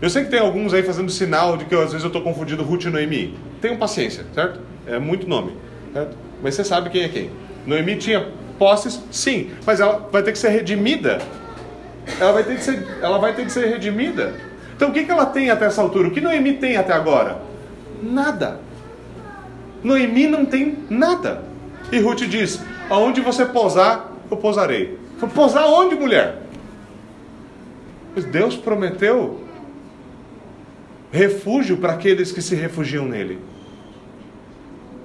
[0.00, 2.22] Eu sei que tem alguns aí fazendo sinal de que eu, às vezes eu estou
[2.22, 3.38] confundindo Ruth e Noemi.
[3.60, 4.60] Tenham paciência, certo?
[4.86, 5.52] É muito nome,
[5.92, 6.16] certo?
[6.42, 7.30] Mas você sabe quem é quem.
[7.64, 8.26] Noemi tinha
[8.58, 11.20] posses, sim, mas ela vai ter que ser redimida.
[12.18, 14.34] Ela vai ter que ser, ela vai ter que ser redimida.
[14.74, 16.08] Então o que, que ela tem até essa altura?
[16.08, 17.40] O que Noemi tem até agora?
[18.02, 18.58] Nada.
[19.84, 21.42] Noemi não tem nada.
[21.92, 24.98] E Ruth diz: Aonde você pousar, eu pousarei.
[25.28, 26.42] Pousar onde, mulher?
[28.14, 29.40] Mas Deus prometeu
[31.10, 33.38] refúgio para aqueles que se refugiam nele.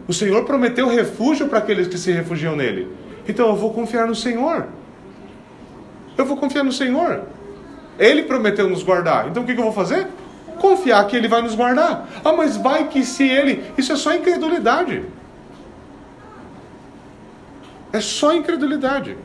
[0.07, 2.87] O Senhor prometeu refúgio para aqueles que se refugiam nele.
[3.27, 4.67] Então eu vou confiar no Senhor.
[6.17, 7.23] Eu vou confiar no Senhor.
[7.99, 9.27] Ele prometeu nos guardar.
[9.27, 10.07] Então o que, eu vou fazer?
[10.59, 12.07] Confiar que Ele vai nos guardar.
[12.23, 13.63] Ah, mas vai que se Ele.
[13.77, 15.03] Isso é só incredulidade.
[17.91, 19.17] É só incredulidade.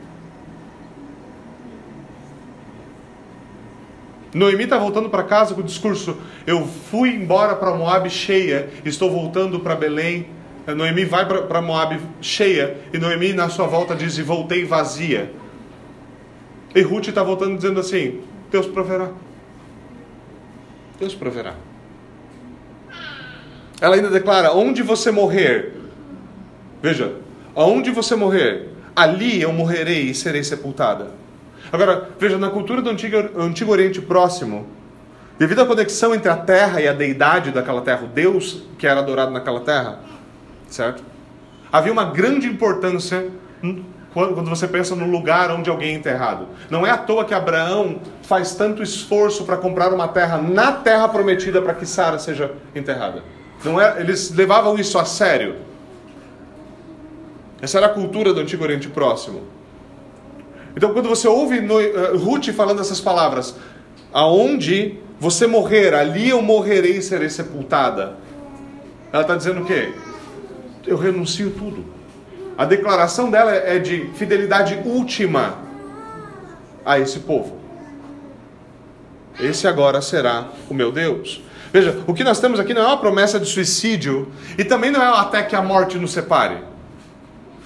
[4.33, 9.11] Noemi está voltando para casa com o discurso: Eu fui embora para Moab cheia, estou
[9.11, 10.27] voltando para Belém.
[10.65, 15.31] Noemi vai para Moab cheia, e Noemi na sua volta diz: E voltei vazia.
[16.73, 19.11] E Ruth está voltando dizendo assim: Deus proverá.
[20.99, 21.53] Deus proverá.
[23.79, 25.73] Ela ainda declara: Onde você morrer,
[26.81, 27.17] veja,
[27.53, 31.22] aonde você morrer, ali eu morrerei e serei sepultada.
[31.73, 34.67] Agora, veja, na cultura do Antigo, Antigo Oriente Próximo,
[35.39, 38.99] devido à conexão entre a terra e a deidade daquela terra, o Deus que era
[38.99, 39.97] adorado naquela terra,
[40.67, 41.03] certo?
[41.71, 43.27] Havia uma grande importância
[44.13, 46.47] quando você pensa no lugar onde alguém é enterrado.
[46.69, 51.09] Não é à toa que Abraão faz tanto esforço para comprar uma terra na terra
[51.09, 53.23] prometida para que Sara seja enterrada.
[53.65, 55.55] Não é, eles levavam isso a sério.
[57.59, 59.62] Essa era a cultura do Antigo Oriente Próximo.
[60.75, 63.55] Então, quando você ouve no, uh, Ruth falando essas palavras,
[64.11, 68.15] aonde você morrer, ali eu morrerei e serei sepultada.
[69.11, 69.93] Ela está dizendo o quê?
[70.85, 71.85] Eu renuncio tudo.
[72.57, 75.57] A declaração dela é de fidelidade última
[76.85, 77.57] a esse povo.
[79.39, 81.41] Esse agora será o meu Deus.
[81.71, 85.01] Veja, o que nós temos aqui não é uma promessa de suicídio e também não
[85.01, 86.57] é até que a morte nos separe.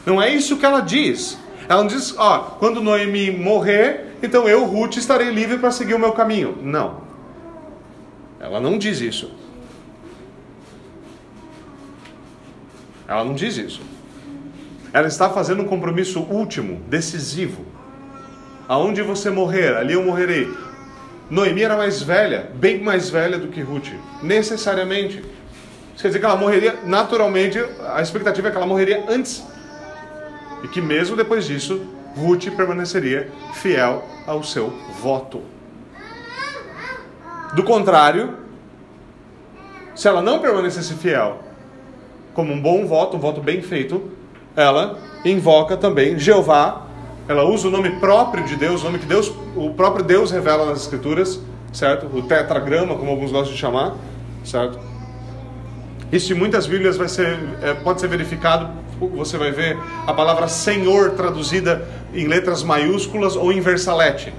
[0.06, 1.38] Não é isso que ela diz.
[1.70, 6.00] Ela não diz, ó, quando Noemi morrer, então eu, Ruth, estarei livre para seguir o
[6.00, 6.58] meu caminho.
[6.62, 7.02] Não.
[8.40, 9.32] Ela não diz isso.
[13.08, 13.82] Ela não diz isso.
[14.94, 17.66] Ela está fazendo um compromisso último, decisivo.
[18.68, 20.50] Aonde você morrer, ali eu morrerei.
[21.30, 23.90] Noemi era mais velha, bem mais velha do que Ruth,
[24.24, 25.18] necessariamente.
[25.94, 27.60] Isso quer dizer que ela morreria naturalmente,
[27.94, 29.44] a expectativa é que ela morreria antes
[30.64, 31.82] e que mesmo depois disso,
[32.16, 35.42] Ruth permaneceria fiel ao seu voto.
[37.54, 38.34] Do contrário,
[39.96, 41.40] se ela não permanecesse fiel,
[42.34, 44.12] como um bom voto, um voto bem feito,
[44.56, 46.88] ela invoca também Jeová,
[47.28, 50.66] ela usa o nome próprio de Deus, o nome que Deus, o próprio Deus revela
[50.66, 51.42] nas Escrituras,
[51.74, 52.08] certo?
[52.08, 53.96] O tetragrama, como alguns gostam de chamar,
[54.44, 54.80] certo?
[56.12, 60.48] Isso em muitas Bíblias vai ser, é, pode ser verificado você vai ver a palavra
[60.48, 64.34] Senhor traduzida em letras maiúsculas ou em versalete,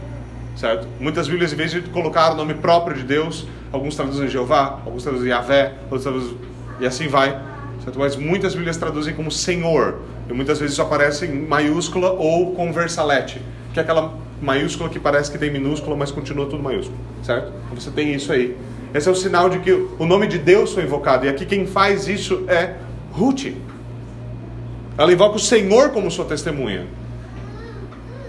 [0.57, 0.87] certo?
[0.99, 5.03] Muitas Bíblias, em vez de colocar o nome próprio de Deus, alguns traduzem Jeová, alguns
[5.03, 6.37] traduzem Yahvé, outros traduzem...
[6.81, 7.41] e assim vai,
[7.85, 7.99] certo?
[7.99, 12.73] Mas muitas Bíblias traduzem como Senhor, e muitas vezes isso aparece em maiúscula ou com
[12.73, 13.41] versalete,
[13.73, 17.53] que é aquela maiúscula que parece que tem minúscula, mas continua tudo maiúsculo, certo?
[17.75, 18.57] Você tem isso aí.
[18.95, 21.27] Esse é o sinal de que o nome de Deus foi invocado.
[21.27, 22.75] E aqui quem faz isso é
[23.13, 23.53] Ruth.
[24.99, 26.89] Ela invoca o Senhor como sua testemunha.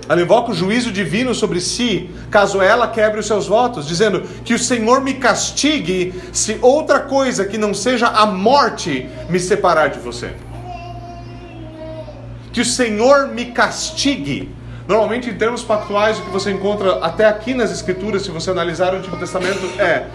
[0.08, 4.53] Ela invoca o juízo divino sobre si, caso ela quebre os seus votos, dizendo que
[4.53, 9.99] o Senhor me castigue se outra coisa que não seja a morte me separar de
[9.99, 10.34] você.
[12.53, 14.49] Que o Senhor me castigue.
[14.88, 18.93] Normalmente, em termos pactuais, o que você encontra até aqui nas Escrituras, se você analisar
[18.93, 20.08] o Antigo Testamento, é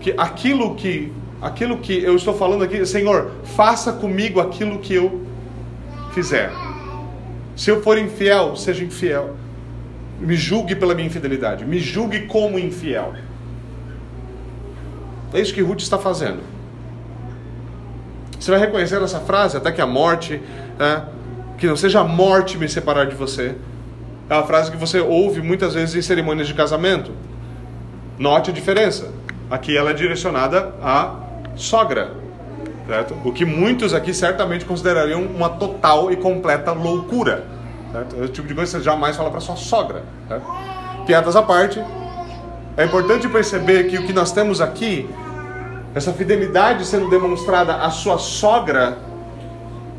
[0.00, 5.26] que aquilo que aquilo que eu estou falando aqui, Senhor, faça comigo aquilo que eu
[6.12, 6.50] fizer.
[7.56, 9.36] Se eu for infiel, seja infiel.
[10.20, 11.64] Me julgue pela minha infidelidade.
[11.64, 13.14] Me julgue como infiel.
[15.32, 16.40] É isso que Ruth está fazendo.
[18.38, 20.40] Você vai reconhecer essa frase, até que a morte,
[20.78, 21.02] é,
[21.58, 23.56] que não seja a morte me separar de você.
[24.30, 27.12] É uma frase que você ouve muitas vezes em cerimônias de casamento.
[28.18, 29.12] Note a diferença.
[29.50, 31.27] Aqui ela é direcionada à
[31.58, 32.12] sogra.
[32.86, 33.14] Certo?
[33.24, 37.44] O que muitos aqui certamente considerariam uma total e completa loucura.
[37.92, 38.16] Certo?
[38.24, 40.02] Esse tipo de coisa você jamais fala para sua sogra.
[40.26, 40.46] Certo?
[41.06, 41.82] Piadas à parte,
[42.76, 45.08] é importante perceber que o que nós temos aqui,
[45.94, 48.98] essa fidelidade sendo demonstrada à sua sogra,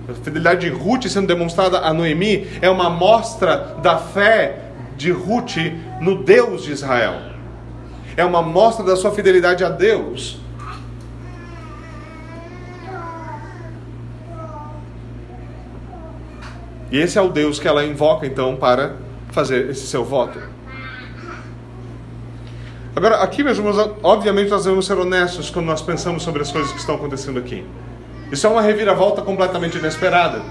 [0.10, 4.60] a fidelidade de Ruth sendo demonstrada a Noemi, é uma mostra da fé
[4.98, 5.58] de Ruth
[6.02, 7.15] no Deus de Israel.
[8.17, 10.39] É uma mostra da sua fidelidade a Deus.
[16.91, 18.95] E esse é o Deus que ela invoca então para
[19.32, 20.39] fazer esse seu voto.
[22.95, 26.71] Agora, aqui, meus irmãos, obviamente nós devemos ser honestos quando nós pensamos sobre as coisas
[26.71, 27.63] que estão acontecendo aqui.
[28.32, 30.41] Isso é uma reviravolta completamente inesperada.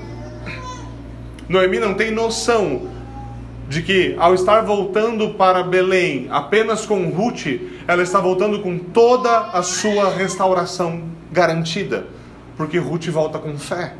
[1.48, 2.88] Noemi não tem noção
[3.68, 7.46] de que, ao estar voltando para Belém apenas com Ruth,
[7.86, 12.06] ela está voltando com toda a sua restauração garantida,
[12.56, 13.92] porque Ruth volta com fé.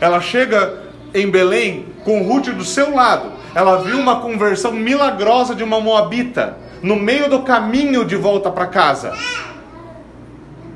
[0.00, 0.78] Ela chega
[1.12, 3.32] em Belém com Ruth do seu lado.
[3.54, 8.66] Ela viu uma conversão milagrosa de uma moabita no meio do caminho de volta para
[8.66, 9.12] casa.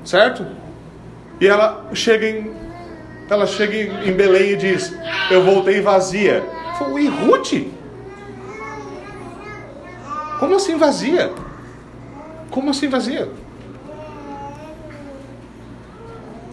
[0.04, 0.46] Certo?
[1.40, 2.64] E ela chega em
[3.28, 3.74] ela chega
[4.06, 4.94] em Belém e diz:
[5.30, 6.44] "Eu voltei vazia".
[6.78, 7.54] Foi Ruth?
[10.38, 11.32] Como assim vazia?
[12.50, 13.30] Como assim vazia?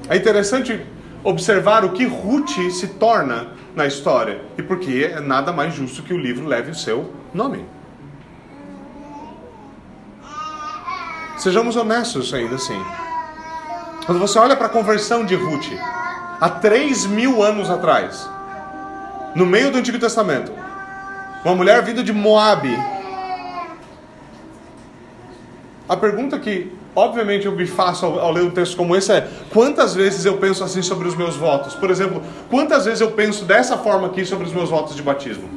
[0.08, 0.80] É interessante
[1.24, 6.14] observar o que Ruth se torna na história e porque é nada mais justo que
[6.14, 7.66] o livro leve o seu nome.
[11.38, 12.80] Sejamos honestos ainda assim.
[14.06, 15.72] Quando você olha para a conversão de Ruth,
[16.40, 18.30] há três mil anos atrás,
[19.36, 20.52] no meio do Antigo Testamento,
[21.44, 22.78] uma mulher vinda de Moabe.
[25.88, 29.28] A pergunta que obviamente eu me faço ao, ao, ler um texto como esse é
[29.52, 31.76] quantas vezes eu penso assim sobre os meus votos?
[31.76, 35.50] Por exemplo, quantas vezes eu penso dessa forma aqui sobre os meus votos de batismo?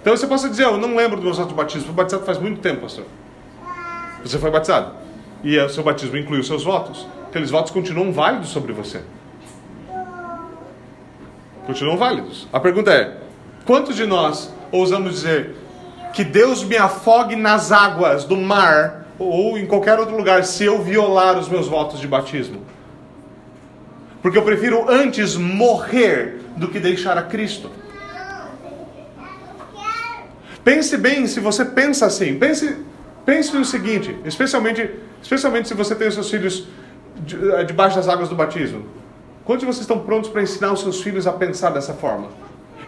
[0.00, 2.38] Então você pode dizer, eu não lembro dos meus votos de batismo, fui batizado faz
[2.38, 3.04] muito tempo, pastor.
[4.22, 4.92] Você foi batizado.
[5.42, 7.06] E o seu batismo inclui os seus votos.
[7.28, 9.02] Aqueles votos continuam válidos sobre você.
[11.66, 12.46] Continuam válidos.
[12.52, 13.16] A pergunta é:
[13.64, 15.56] quantos de nós ousamos dizer
[16.12, 20.82] que Deus me afogue nas águas do mar ou em qualquer outro lugar se eu
[20.82, 22.60] violar os meus votos de batismo.
[24.22, 27.70] Porque eu prefiro antes morrer do que deixar a Cristo.
[30.64, 32.36] Pense bem se você pensa assim.
[32.38, 32.76] Pense,
[33.24, 34.90] pense no seguinte, especialmente,
[35.22, 36.66] especialmente se você tem os seus filhos
[37.58, 38.84] eh, debaixo das águas do batismo.
[39.44, 42.30] Quantos de vocês estão prontos para ensinar os seus filhos a pensar dessa forma?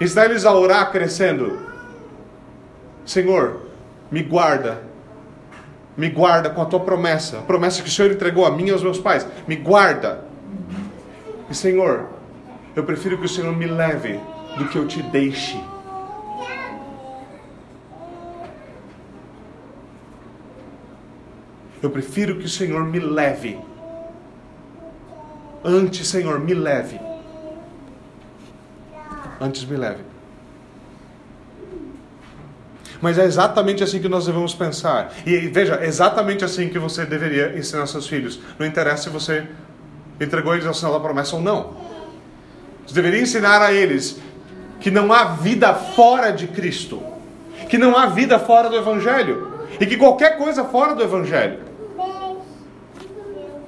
[0.00, 1.56] Ensinar eles a orar crescendo.
[3.06, 3.62] Senhor,
[4.10, 4.82] me guarda
[5.98, 8.70] me guarda com a tua promessa, a promessa que o Senhor entregou a mim e
[8.70, 9.26] aos meus pais.
[9.48, 10.24] Me guarda.
[11.50, 12.08] E Senhor,
[12.76, 14.20] eu prefiro que o Senhor me leve
[14.56, 15.60] do que eu te deixe.
[21.82, 23.58] Eu prefiro que o Senhor me leve.
[25.64, 27.00] Antes, Senhor, me leve.
[29.40, 30.02] Antes me leve.
[33.00, 35.12] Mas é exatamente assim que nós devemos pensar.
[35.24, 38.40] E veja, é exatamente assim que você deveria ensinar seus filhos.
[38.58, 39.46] Não interessa se você
[40.20, 41.76] entregou eles ao sinal da promessa ou não.
[42.86, 44.20] Você deveria ensinar a eles
[44.80, 47.02] que não há vida fora de Cristo,
[47.68, 51.60] que não há vida fora do Evangelho, e que qualquer coisa fora do Evangelho,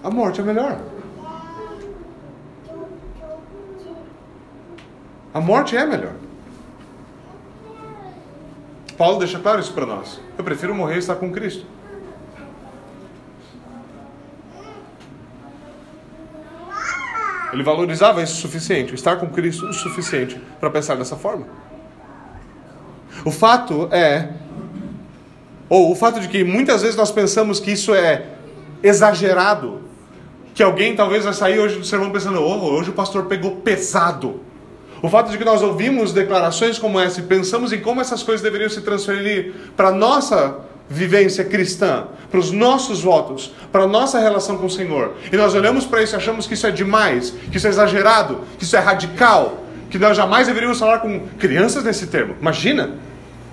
[0.03, 0.81] a morte é melhor.
[5.33, 6.15] A morte é melhor.
[9.01, 10.21] Paulo deixa claro isso para nós.
[10.37, 11.65] Eu prefiro morrer e estar com Cristo.
[17.51, 21.47] Ele valorizava isso o suficiente, estar com Cristo o suficiente para pensar dessa forma.
[23.25, 24.35] O fato é,
[25.67, 28.27] ou o fato de que muitas vezes nós pensamos que isso é
[28.83, 29.81] exagerado,
[30.55, 34.43] que alguém talvez vai sair hoje do sermão pensando, oh, hoje o pastor pegou pesado.
[35.03, 38.43] O fato de que nós ouvimos declarações como essa e pensamos em como essas coisas
[38.43, 44.19] deveriam se transferir para a nossa vivência cristã, para os nossos votos, para a nossa
[44.19, 45.15] relação com o Senhor.
[45.33, 48.41] E nós olhamos para isso e achamos que isso é demais, que isso é exagerado,
[48.59, 52.37] que isso é radical, que nós jamais deveríamos falar com crianças nesse termo.
[52.41, 52.91] Imagina!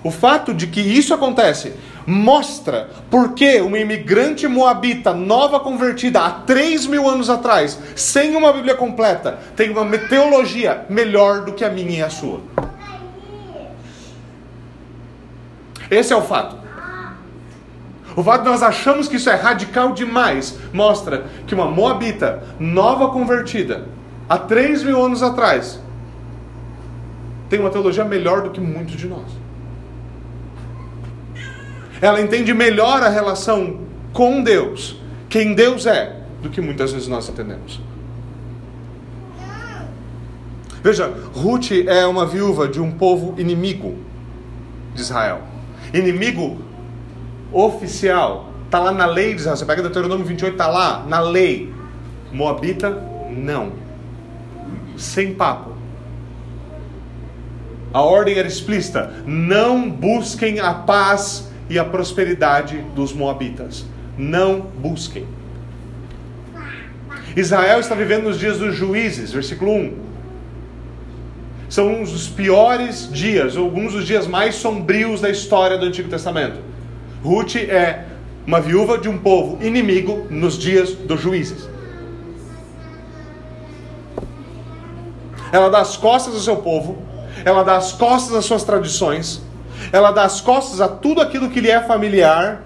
[0.02, 1.72] O fato de que isso acontece
[2.08, 8.50] mostra por que uma imigrante moabita nova convertida há 3 mil anos atrás, sem uma
[8.50, 12.40] Bíblia completa, tem uma teologia melhor do que a minha e a sua.
[15.90, 16.56] Esse é o fato.
[18.16, 23.10] O fato de nós achamos que isso é radical demais mostra que uma moabita nova
[23.10, 23.84] convertida,
[24.26, 25.78] há 3 mil anos atrás,
[27.50, 29.37] tem uma teologia melhor do que muitos de nós.
[32.00, 33.80] Ela entende melhor a relação
[34.12, 37.80] com Deus, quem Deus é, do que muitas vezes nós entendemos.
[40.82, 43.96] Veja, Ruth é uma viúva de um povo inimigo
[44.94, 45.42] de Israel.
[45.92, 46.58] Inimigo
[47.52, 48.52] oficial.
[48.64, 49.56] Está lá na lei de Israel.
[49.56, 51.72] Você pega Deuteronômio 28, está lá, na lei.
[52.32, 53.72] Moabita, não.
[54.96, 55.72] Sem papo.
[57.92, 63.84] A ordem era explícita: não busquem a paz e a prosperidade dos Moabitas.
[64.16, 65.26] Não busquem.
[67.36, 70.08] Israel está vivendo nos dias dos juízes, versículo 1.
[71.68, 76.58] São uns dos piores dias, alguns dos dias mais sombrios da história do Antigo Testamento.
[77.22, 78.06] Ruth é
[78.46, 81.68] uma viúva de um povo inimigo nos dias dos juízes.
[85.52, 86.98] Ela dá as costas ao seu povo,
[87.44, 89.42] ela dá as costas às suas tradições,
[89.92, 92.62] ela dá as costas a tudo aquilo que lhe é familiar,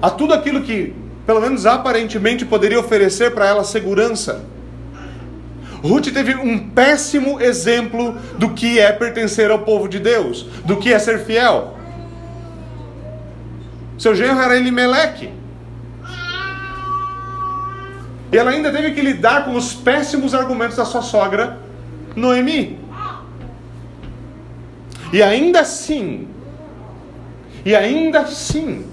[0.00, 0.94] a tudo aquilo que,
[1.26, 4.44] pelo menos aparentemente, poderia oferecer para ela segurança.
[5.82, 10.92] Ruth teve um péssimo exemplo do que é pertencer ao povo de Deus, do que
[10.92, 11.76] é ser fiel.
[13.96, 15.30] Seu genro era Elimeleque.
[18.30, 21.58] E ela ainda teve que lidar com os péssimos argumentos da sua sogra,
[22.14, 22.78] Noemi.
[25.12, 26.28] E ainda assim,
[27.68, 28.86] e ainda assim,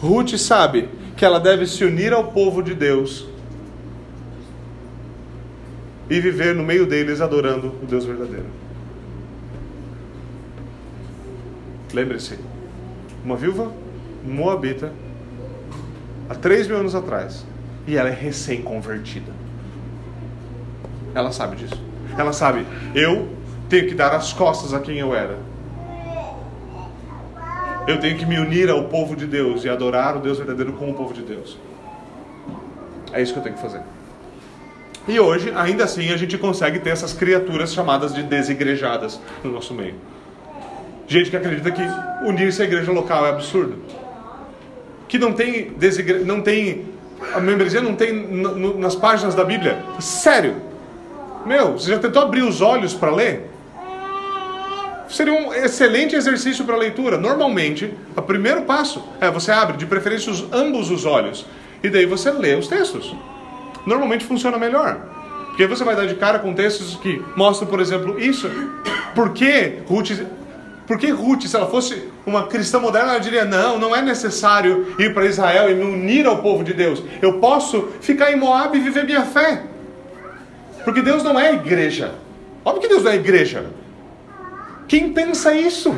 [0.00, 3.28] Ruth sabe que ela deve se unir ao povo de Deus
[6.10, 8.46] e viver no meio deles adorando o Deus verdadeiro.
[11.94, 12.36] Lembre-se,
[13.24, 13.72] uma viúva
[14.24, 14.92] moabita
[16.28, 17.46] há três mil anos atrás
[17.86, 19.30] e ela é recém-convertida.
[21.14, 21.80] Ela sabe disso.
[22.18, 23.28] Ela sabe, eu
[23.68, 25.47] tenho que dar as costas a quem eu era.
[27.88, 30.90] Eu tenho que me unir ao povo de Deus e adorar o Deus verdadeiro com
[30.90, 31.58] o povo de Deus.
[33.12, 33.80] É isso que eu tenho que fazer.
[35.08, 39.72] E hoje, ainda assim, a gente consegue ter essas criaturas chamadas de desigrejadas no nosso
[39.72, 39.94] meio.
[41.06, 41.82] Gente que acredita que
[42.26, 43.78] unir-se à igreja local é absurdo
[45.08, 46.18] que não tem, desigre...
[46.24, 46.84] não tem
[47.34, 48.12] a membresia não tem
[48.78, 49.82] nas páginas da Bíblia.
[49.98, 50.54] Sério?
[51.44, 53.50] Meu, você já tentou abrir os olhos para ler?
[55.08, 57.16] Seria um excelente exercício para leitura.
[57.16, 61.46] Normalmente, o primeiro passo é você abre, de preferência, os, ambos os olhos.
[61.82, 63.14] E daí você lê os textos.
[63.86, 65.00] Normalmente funciona melhor.
[65.48, 68.48] Porque você vai dar de cara com textos que mostram, por exemplo, isso.
[69.14, 70.10] Por que Ruth
[70.88, 75.12] porque Ruth, se ela fosse uma cristã moderna, ela diria: não, não é necessário ir
[75.12, 77.02] para Israel e me unir ao povo de Deus.
[77.20, 79.64] Eu posso ficar em Moab e viver minha fé.
[80.84, 82.14] Porque Deus não é igreja.
[82.64, 83.66] Óbvio que Deus não é igreja.
[84.88, 85.94] Quem pensa isso?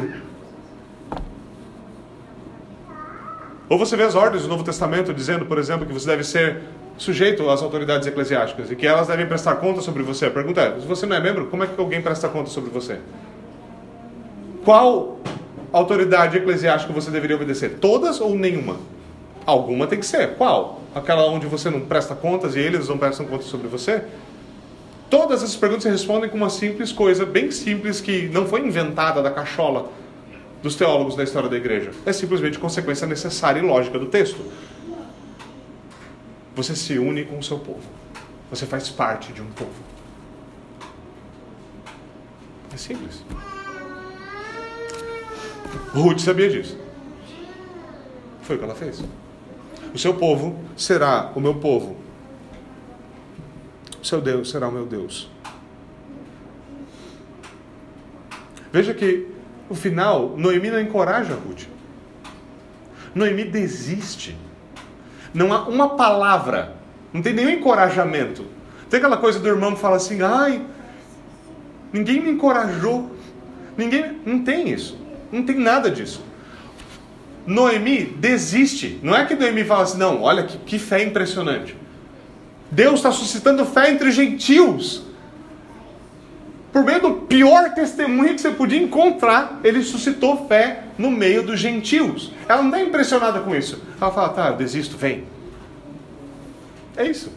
[3.68, 6.60] Ou você vê as ordens do Novo Testamento dizendo, por exemplo, que você deve ser
[6.98, 10.26] sujeito às autoridades eclesiásticas e que elas devem prestar conta sobre você.
[10.26, 12.68] A pergunta é: se você não é membro, como é que alguém presta conta sobre
[12.68, 12.98] você?
[14.64, 15.20] Qual
[15.72, 17.78] autoridade eclesiástica você deveria obedecer?
[17.80, 18.76] Todas ou nenhuma?
[19.46, 20.34] Alguma tem que ser.
[20.34, 20.80] Qual?
[20.92, 24.02] Aquela onde você não presta contas e eles não prestam contas sobre você?
[25.10, 29.20] Todas essas perguntas se respondem com uma simples coisa, bem simples, que não foi inventada
[29.20, 29.90] da cachola
[30.62, 31.90] dos teólogos da história da igreja.
[32.06, 34.38] É simplesmente consequência necessária e lógica do texto.
[36.54, 37.82] Você se une com o seu povo.
[38.50, 39.82] Você faz parte de um povo.
[42.72, 43.24] É simples.
[45.92, 46.78] Ruth sabia disso.
[48.42, 49.02] Foi o que ela fez.
[49.92, 51.96] O seu povo será o meu povo.
[54.02, 55.30] O seu Deus será o meu Deus.
[58.72, 59.26] Veja que,
[59.68, 61.64] no final, Noemi não encoraja Ruth.
[63.14, 64.36] Noemi desiste.
[65.34, 66.76] Não há uma palavra,
[67.12, 68.44] não tem nenhum encorajamento.
[68.88, 70.64] Tem aquela coisa do irmão que fala assim: ai,
[71.92, 73.10] ninguém me encorajou.
[73.76, 74.20] Ninguém.
[74.24, 74.98] Não tem isso.
[75.30, 76.24] Não tem nada disso.
[77.46, 79.00] Noemi desiste.
[79.02, 81.76] Não é que Noemi fala assim, não, olha que, que fé impressionante.
[82.70, 85.02] Deus está suscitando fé entre gentios.
[86.72, 91.58] Por meio do pior testemunho que você podia encontrar, ele suscitou fé no meio dos
[91.58, 92.32] gentios.
[92.48, 93.82] Ela não está impressionada com isso.
[94.00, 95.24] Ela fala, tá, eu desisto, vem.
[96.96, 97.32] É isso.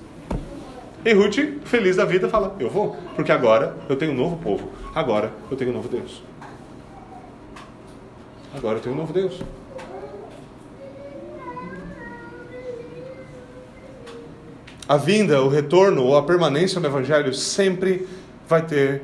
[1.03, 4.71] E Ruth, feliz da vida, fala, eu vou, porque agora eu tenho um novo povo.
[4.93, 6.21] Agora eu tenho um novo Deus.
[8.55, 9.41] Agora eu tenho um novo Deus.
[14.87, 18.07] A vinda, o retorno ou a permanência no Evangelho sempre
[18.47, 19.01] vai ter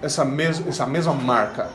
[0.00, 1.68] essa, mes essa mesma marca.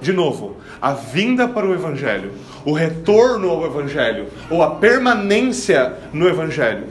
[0.00, 2.32] De novo, a vinda para o Evangelho,
[2.64, 6.86] o retorno ao Evangelho, ou a permanência no Evangelho,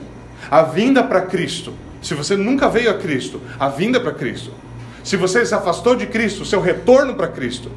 [0.49, 1.73] a vinda para Cristo.
[2.01, 4.51] Se você nunca veio a Cristo, a vinda para Cristo.
[5.03, 7.71] Se você se afastou de Cristo, seu retorno para Cristo.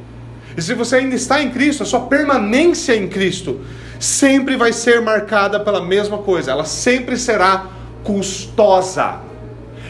[0.55, 3.61] E se você ainda está em Cristo, a sua permanência em Cristo
[3.99, 6.51] sempre vai ser marcada pela mesma coisa.
[6.51, 7.67] Ela sempre será
[8.03, 9.29] custosa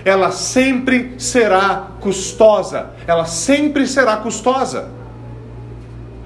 [0.05, 2.91] ela sempre será custosa.
[3.07, 4.89] Ela sempre será custosa.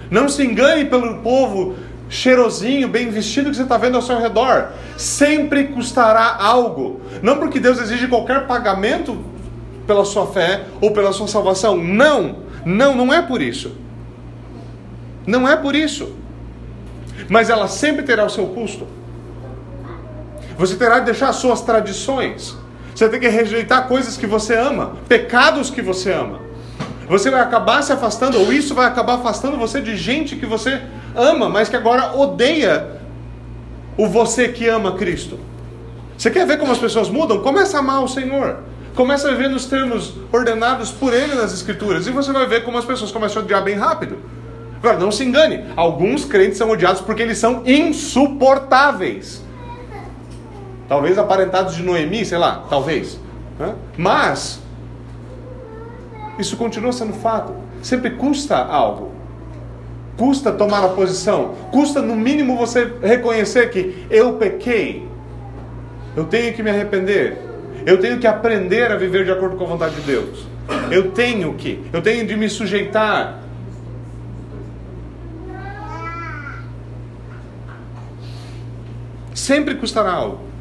[0.10, 1.76] Não se engane pelo povo
[2.10, 4.70] cheirosinho, bem vestido que você está vendo ao seu redor.
[4.98, 7.02] Sempre custará algo.
[7.22, 9.18] Não porque Deus exige qualquer pagamento
[9.88, 11.76] pela sua fé ou pela sua salvação.
[11.76, 13.76] Não, não, não é por isso.
[15.26, 16.16] Não é por isso.
[17.30, 18.88] Mas ela sempre terá o seu custo.
[20.58, 22.56] Você terá de deixar suas tradições.
[22.94, 26.40] Você tem que rejeitar coisas que você ama, pecados que você ama.
[27.08, 30.82] Você vai acabar se afastando, ou isso vai acabar afastando você de gente que você
[31.16, 33.02] ama, mas que agora odeia
[33.98, 35.40] o você que ama Cristo.
[36.18, 37.42] Você quer ver como as pessoas mudam?
[37.42, 38.60] Começa a amar o Senhor.
[38.96, 42.06] Começa a viver nos termos ordenados por Ele nas Escrituras.
[42.06, 44.18] E você vai ver como as pessoas começam a odiar bem rápido.
[44.84, 45.64] Agora, não se engane.
[45.78, 49.42] Alguns crentes são odiados porque eles são insuportáveis.
[50.90, 53.18] Talvez aparentados de Noemi, sei lá, talvez.
[53.96, 54.62] Mas,
[56.38, 57.56] isso continua sendo fato.
[57.82, 59.14] Sempre custa algo.
[60.18, 61.56] Custa tomar a posição.
[61.72, 65.08] Custa, no mínimo, você reconhecer que eu pequei.
[66.14, 67.38] Eu tenho que me arrepender.
[67.86, 70.46] Eu tenho que aprender a viver de acordo com a vontade de Deus.
[70.92, 71.82] Eu tenho que.
[71.94, 73.43] Eu tenho de me sujeitar.
[79.34, 80.54] Sempre custará algo.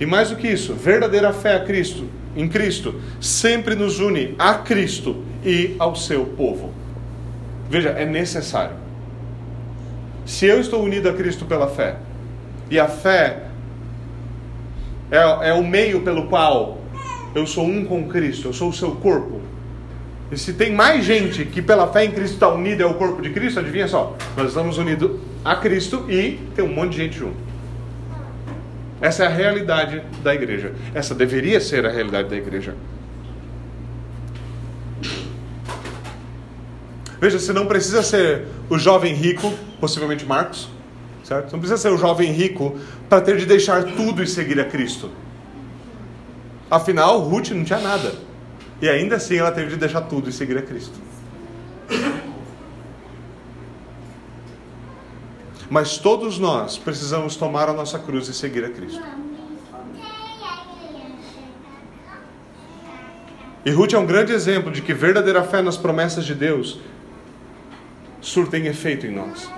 [0.00, 4.54] E mais do que isso, verdadeira fé a Cristo, em Cristo, sempre nos une a
[4.54, 6.72] Cristo e ao seu povo.
[7.70, 8.76] Veja, é necessário.
[10.26, 11.96] Se eu estou unido a Cristo pela fé,
[12.70, 13.44] e a fé
[15.10, 16.78] é, é o meio pelo qual
[17.34, 19.40] eu sou um com Cristo, eu sou o seu corpo.
[20.32, 23.30] E se tem mais gente que pela fé em Cristo está unida ao corpo de
[23.30, 27.36] Cristo, adivinha só, nós estamos unidos a Cristo e tem um monte de gente junto.
[29.00, 30.72] Essa é a realidade da igreja.
[30.94, 32.74] Essa deveria ser a realidade da igreja.
[37.20, 40.68] Veja, você não precisa ser o jovem rico, possivelmente Marcos,
[41.22, 41.52] certo?
[41.52, 42.78] Não precisa ser o jovem rico
[43.08, 45.10] para ter de deixar tudo e seguir a Cristo.
[46.70, 48.12] Afinal, Ruth não tinha nada.
[48.80, 50.98] E ainda assim ela teve de deixar tudo e seguir a Cristo.
[55.74, 59.02] Mas todos nós precisamos tomar a nossa cruz e seguir a Cristo.
[63.66, 66.78] E Ruth é um grande exemplo de que verdadeira fé nas promessas de Deus
[68.20, 69.50] surtem efeito em nós.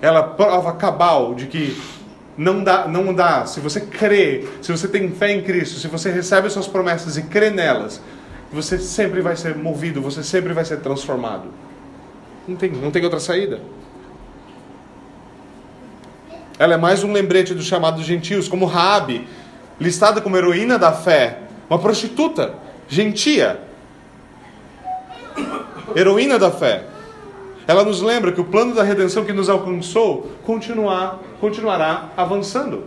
[0.00, 1.76] Ela prova cabal de que
[2.38, 3.46] não dá, não dá.
[3.46, 7.22] Se você crê, se você tem fé em Cristo, se você recebe suas promessas e
[7.22, 8.00] crê nelas,
[8.52, 11.48] você sempre vai ser movido, você sempre vai ser transformado.
[12.46, 13.60] Não tem, não tem outra saída.
[16.58, 19.28] Ela é mais um lembrete dos chamados gentios, como Rabi,
[19.78, 22.54] listada como heroína da fé, uma prostituta,
[22.88, 23.60] gentia,
[25.94, 26.84] heroína da fé.
[27.68, 32.84] Ela nos lembra que o plano da redenção que nos alcançou continuar, continuará avançando.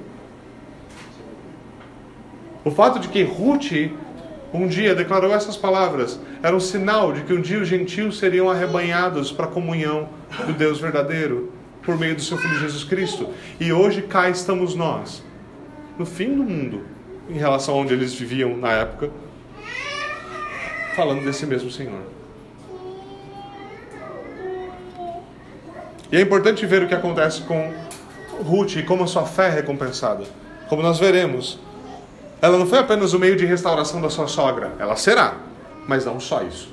[2.66, 3.92] O fato de que Ruth
[4.52, 6.20] um dia declarou essas palavras.
[6.42, 10.10] Era um sinal de que um dia os gentios seriam arrebanhados para a comunhão
[10.48, 13.30] do Deus verdadeiro por meio do seu Filho Jesus Cristo.
[13.60, 15.24] E hoje cá estamos nós,
[15.98, 16.84] no fim do mundo,
[17.30, 19.10] em relação a onde eles viviam na época,
[20.96, 22.02] falando desse mesmo Senhor.
[26.12, 27.72] E é importante ver o que acontece com
[28.44, 30.24] Ruth e como a sua fé é recompensada.
[30.68, 31.60] Como nós veremos,
[32.42, 35.36] ela não foi apenas o meio de restauração da sua sogra, ela será,
[35.88, 36.72] mas não só isso.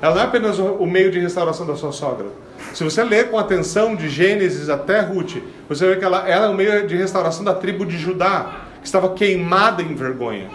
[0.00, 2.26] Ela não é apenas o meio de restauração da sua sogra.
[2.72, 5.36] Se você ler com atenção de Gênesis até Ruth,
[5.68, 8.86] você vê que ela, ela é o meio de restauração da tribo de Judá, que
[8.86, 10.50] estava queimada em vergonha.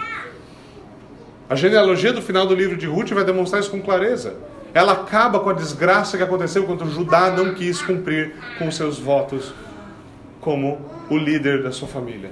[1.49, 4.35] A genealogia do final do livro de Ruth vai demonstrar isso com clareza.
[4.73, 9.53] Ela acaba com a desgraça que aconteceu quando Judá não quis cumprir com seus votos
[10.39, 10.79] como
[11.09, 12.31] o líder da sua família.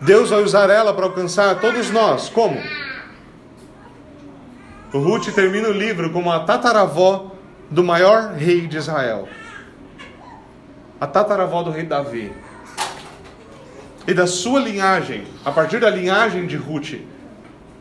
[0.00, 2.28] Deus vai usar ela para alcançar todos nós.
[2.28, 2.60] Como?
[4.92, 7.32] Ruth termina o livro como a tataravó
[7.70, 9.28] do maior rei de Israel.
[11.00, 12.32] A tataravó do rei Davi.
[14.06, 16.94] E da sua linhagem, a partir da linhagem de Ruth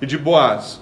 [0.01, 0.81] e de Boaz,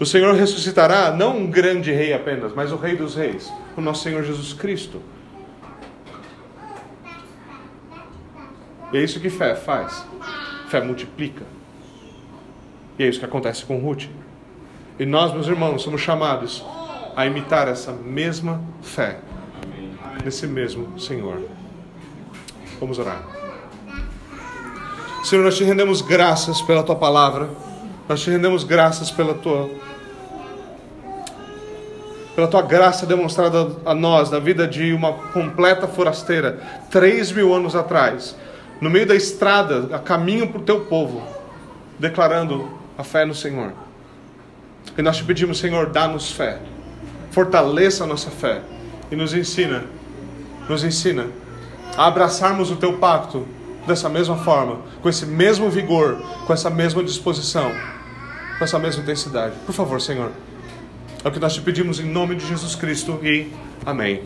[0.00, 4.02] o Senhor ressuscitará não um grande rei apenas, mas o rei dos reis, o nosso
[4.02, 5.00] Senhor Jesus Cristo.
[8.92, 10.04] E é isso que fé faz.
[10.68, 11.44] Fé multiplica.
[12.98, 14.06] E é isso que acontece com Ruth.
[14.98, 16.64] E nós, meus irmãos, somos chamados
[17.14, 19.18] a imitar essa mesma fé
[20.24, 21.42] nesse mesmo Senhor.
[22.80, 23.22] Vamos orar.
[25.22, 27.48] Senhor, nós te rendemos graças pela tua palavra.
[28.08, 29.70] Nós te rendemos graças pela tua
[32.34, 37.74] pela tua graça demonstrada a nós na vida de uma completa forasteira, três mil anos
[37.74, 38.36] atrás,
[38.80, 41.20] no meio da estrada, a caminho para o teu povo,
[41.98, 43.72] declarando a fé no Senhor.
[44.96, 46.58] E nós te pedimos, Senhor, dá-nos fé,
[47.30, 48.62] fortaleça a nossa fé
[49.10, 49.84] e nos ensina,
[50.68, 51.26] nos ensina
[51.96, 53.46] a abraçarmos o teu pacto
[53.86, 57.72] dessa mesma forma, com esse mesmo vigor, com essa mesma disposição,
[58.58, 59.54] com essa mesma intensidade.
[59.64, 60.30] Por favor, Senhor.
[61.24, 63.50] É o que nós te pedimos em nome de Jesus Cristo e
[63.84, 64.22] amém.